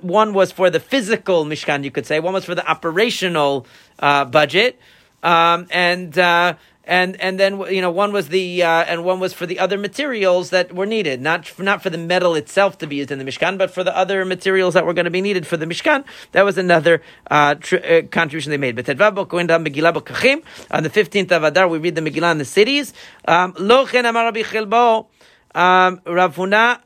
[0.02, 2.20] one was for the physical Mishkan, you could say.
[2.20, 3.66] One was for the operational
[3.98, 4.80] uh, budget,
[5.24, 6.56] um, and uh,
[6.86, 9.78] and and then you know one was the uh, and one was for the other
[9.78, 13.26] materials that were needed, not not for the metal itself to be used in the
[13.26, 16.04] Mishkan, but for the other materials that were going to be needed for the Mishkan.
[16.34, 18.76] That was another uh, tr- uh, contribution they made.
[18.76, 22.94] But B'Kachim on the fifteenth of Adar, we read the Megillah in the cities.
[23.26, 25.08] Um, Lo amar Rabbi Chilbo,
[25.56, 26.82] um, Rav Huna,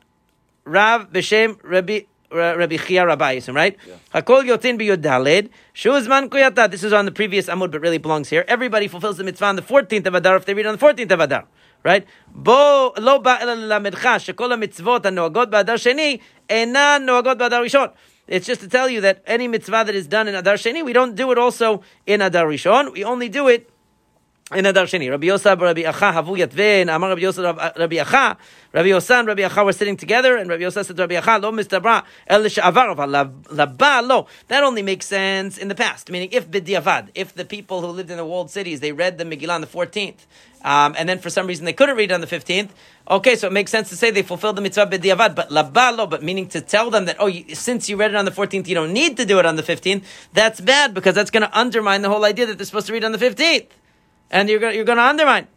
[0.65, 2.01] Rav b'Shem Rabbi.
[2.31, 3.77] Rabbi Chia Rabbiisim, right?
[4.13, 6.69] Hakol Yotin Biyudalid, Shuzman Kuyata.
[6.69, 8.43] This is on the previous Amud, but really belongs here.
[8.47, 11.11] Everybody fulfills the mitzvah on the 14th of Adar if they read on the 14th
[11.11, 11.45] of Adar,
[11.83, 12.05] right?
[12.33, 16.19] Bo lo ba el lamedcha, shekol ha-mitzvot ha-noagot ba'adar sheni,
[16.49, 17.93] enan noagot ba'adar rishon.
[18.27, 20.91] It's just to tell you that any mitzvah that is done in Adar Sheni, we
[20.91, 22.91] don't do it also in Adar Rishon.
[22.91, 23.69] We only do it
[24.55, 25.09] in Adar Sheni.
[25.09, 28.37] Rabbi Yosef, Rabbi Acha, Havu Yatven, Amar Rabbi Yosef, Rabbi Acha,
[28.71, 31.51] Rabbi Yosan, Rabbi Acha were sitting together, and Rabbi Yosef said to Rabbi Acha, Lo
[31.51, 34.27] mistabra, el she'avar, aval laba lo.
[34.47, 38.09] That only makes sense in the past, meaning if b'diavad, if the people who lived
[38.09, 40.25] in the walled cities, they read the Megillah on the 14th,
[40.63, 42.69] um, and then for some reason they couldn't read on the 15th,
[43.09, 46.07] okay, so it makes sense to say they fulfilled the mitzvah b'diavad, but laba lo,
[46.07, 48.65] but meaning to tell them that, oh, you, since you read it on the 14th,
[48.67, 51.59] you don't need to do it on the 15th, that's bad, because that's going to
[51.59, 53.67] undermine the whole idea that they're supposed to read on the 15th
[54.31, 55.47] and you're going you're going to undermine.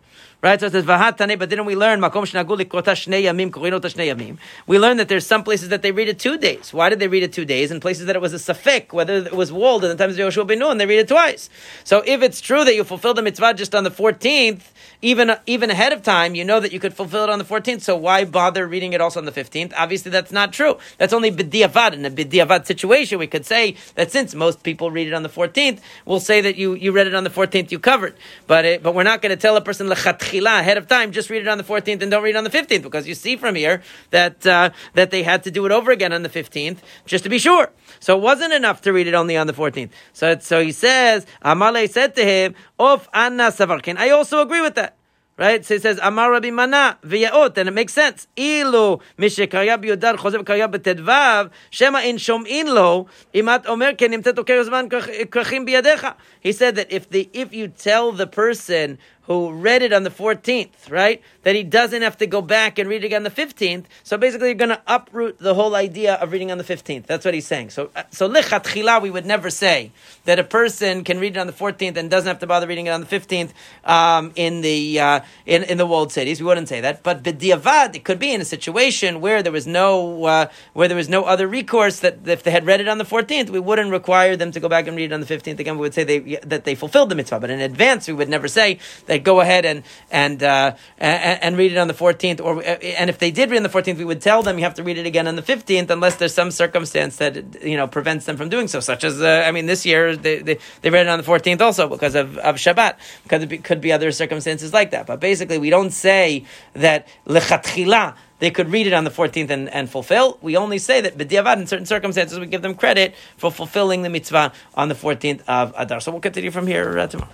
[0.43, 4.39] Right, so it says vahatane, but didn't we learn makom yamim?
[4.67, 6.73] We learned that there's some places that they read it two days.
[6.73, 7.71] Why did they read it two days?
[7.71, 10.27] And places that it was a safek, whether it was walled in the times of
[10.27, 11.51] Yoshua ben Nun, they read it twice.
[11.85, 14.63] So if it's true that you fulfill the mitzvah just on the 14th,
[15.03, 17.81] even even ahead of time, you know that you could fulfill it on the 14th.
[17.83, 19.73] So why bother reading it also on the 15th?
[19.77, 20.79] Obviously, that's not true.
[20.99, 21.93] That's only b'diavad.
[21.93, 25.29] In a b'diavad situation, we could say that since most people read it on the
[25.29, 28.15] 14th, we'll say that you, you read it on the 14th, you covered.
[28.47, 31.31] But it, but we're not going to tell a person lechatchila ahead of time, just
[31.31, 33.37] read it on the 14th and don't read it on the 15th, because you see
[33.37, 36.79] from here that uh, that they had to do it over again on the 15th
[37.07, 37.71] just to be sure.
[38.01, 39.91] So it wasn't enough to read it only on the 14th.
[40.13, 44.75] So so he says, Amalei said to him, "Of Anna Savarkin." I also agree with
[44.75, 44.97] that.
[45.41, 45.65] Right?
[45.65, 48.29] So he says, Amar Rabbi Mana, v'yaot, and it makes sense.
[48.37, 54.63] Ilu, mishekarya b'yodar, chosev karya b'tedvav, shema in shom'in lo, imat omer ken nimtet oker
[54.65, 56.17] krachim biyadecha.
[56.41, 58.99] He said that if the, if you tell the person
[59.31, 61.23] who read it on the 14th, right?
[61.45, 63.85] That he doesn't have to go back and read it again on the 15th.
[64.03, 67.07] So basically, you're going to uproot the whole idea of reading on the 15th.
[67.07, 67.71] That's what he's saying.
[67.71, 69.93] So, uh, so we would never say
[70.25, 72.87] that a person can read it on the 14th and doesn't have to bother reading
[72.87, 73.53] it on the 15th
[73.85, 76.41] um, in the uh, in, in the walled cities.
[76.41, 77.05] We wouldn't say that.
[77.05, 80.97] But b'diavad, it could be in a situation where there was no uh, where there
[80.97, 83.93] was no other recourse that if they had read it on the 14th, we wouldn't
[83.93, 85.77] require them to go back and read it on the 15th again.
[85.77, 87.39] We would say they that they fulfilled the mitzvah.
[87.39, 91.73] But in advance, we would never say that go ahead and and, uh, and read
[91.73, 92.41] it on the 14th.
[92.41, 94.75] Or and if they did read on the 14th, we would tell them you have
[94.75, 98.27] to read it again on the 15th, unless there's some circumstance that you know prevents
[98.27, 98.81] them from doing so.
[98.81, 101.61] Such as uh, I mean, this year they, they, they read it on the 14th
[101.61, 102.97] also because of, of Shabbat.
[103.23, 105.07] Because it could be other circumstances like that.
[105.07, 106.45] But basically, we don't say
[106.75, 110.39] that lechatchila they could read it on the 14th and, and fulfill.
[110.43, 114.09] We only say that b'diavad in certain circumstances we give them credit for fulfilling the
[114.09, 116.01] mitzvah on the 14th of Adar.
[116.01, 117.31] So we'll continue from here uh, tomorrow.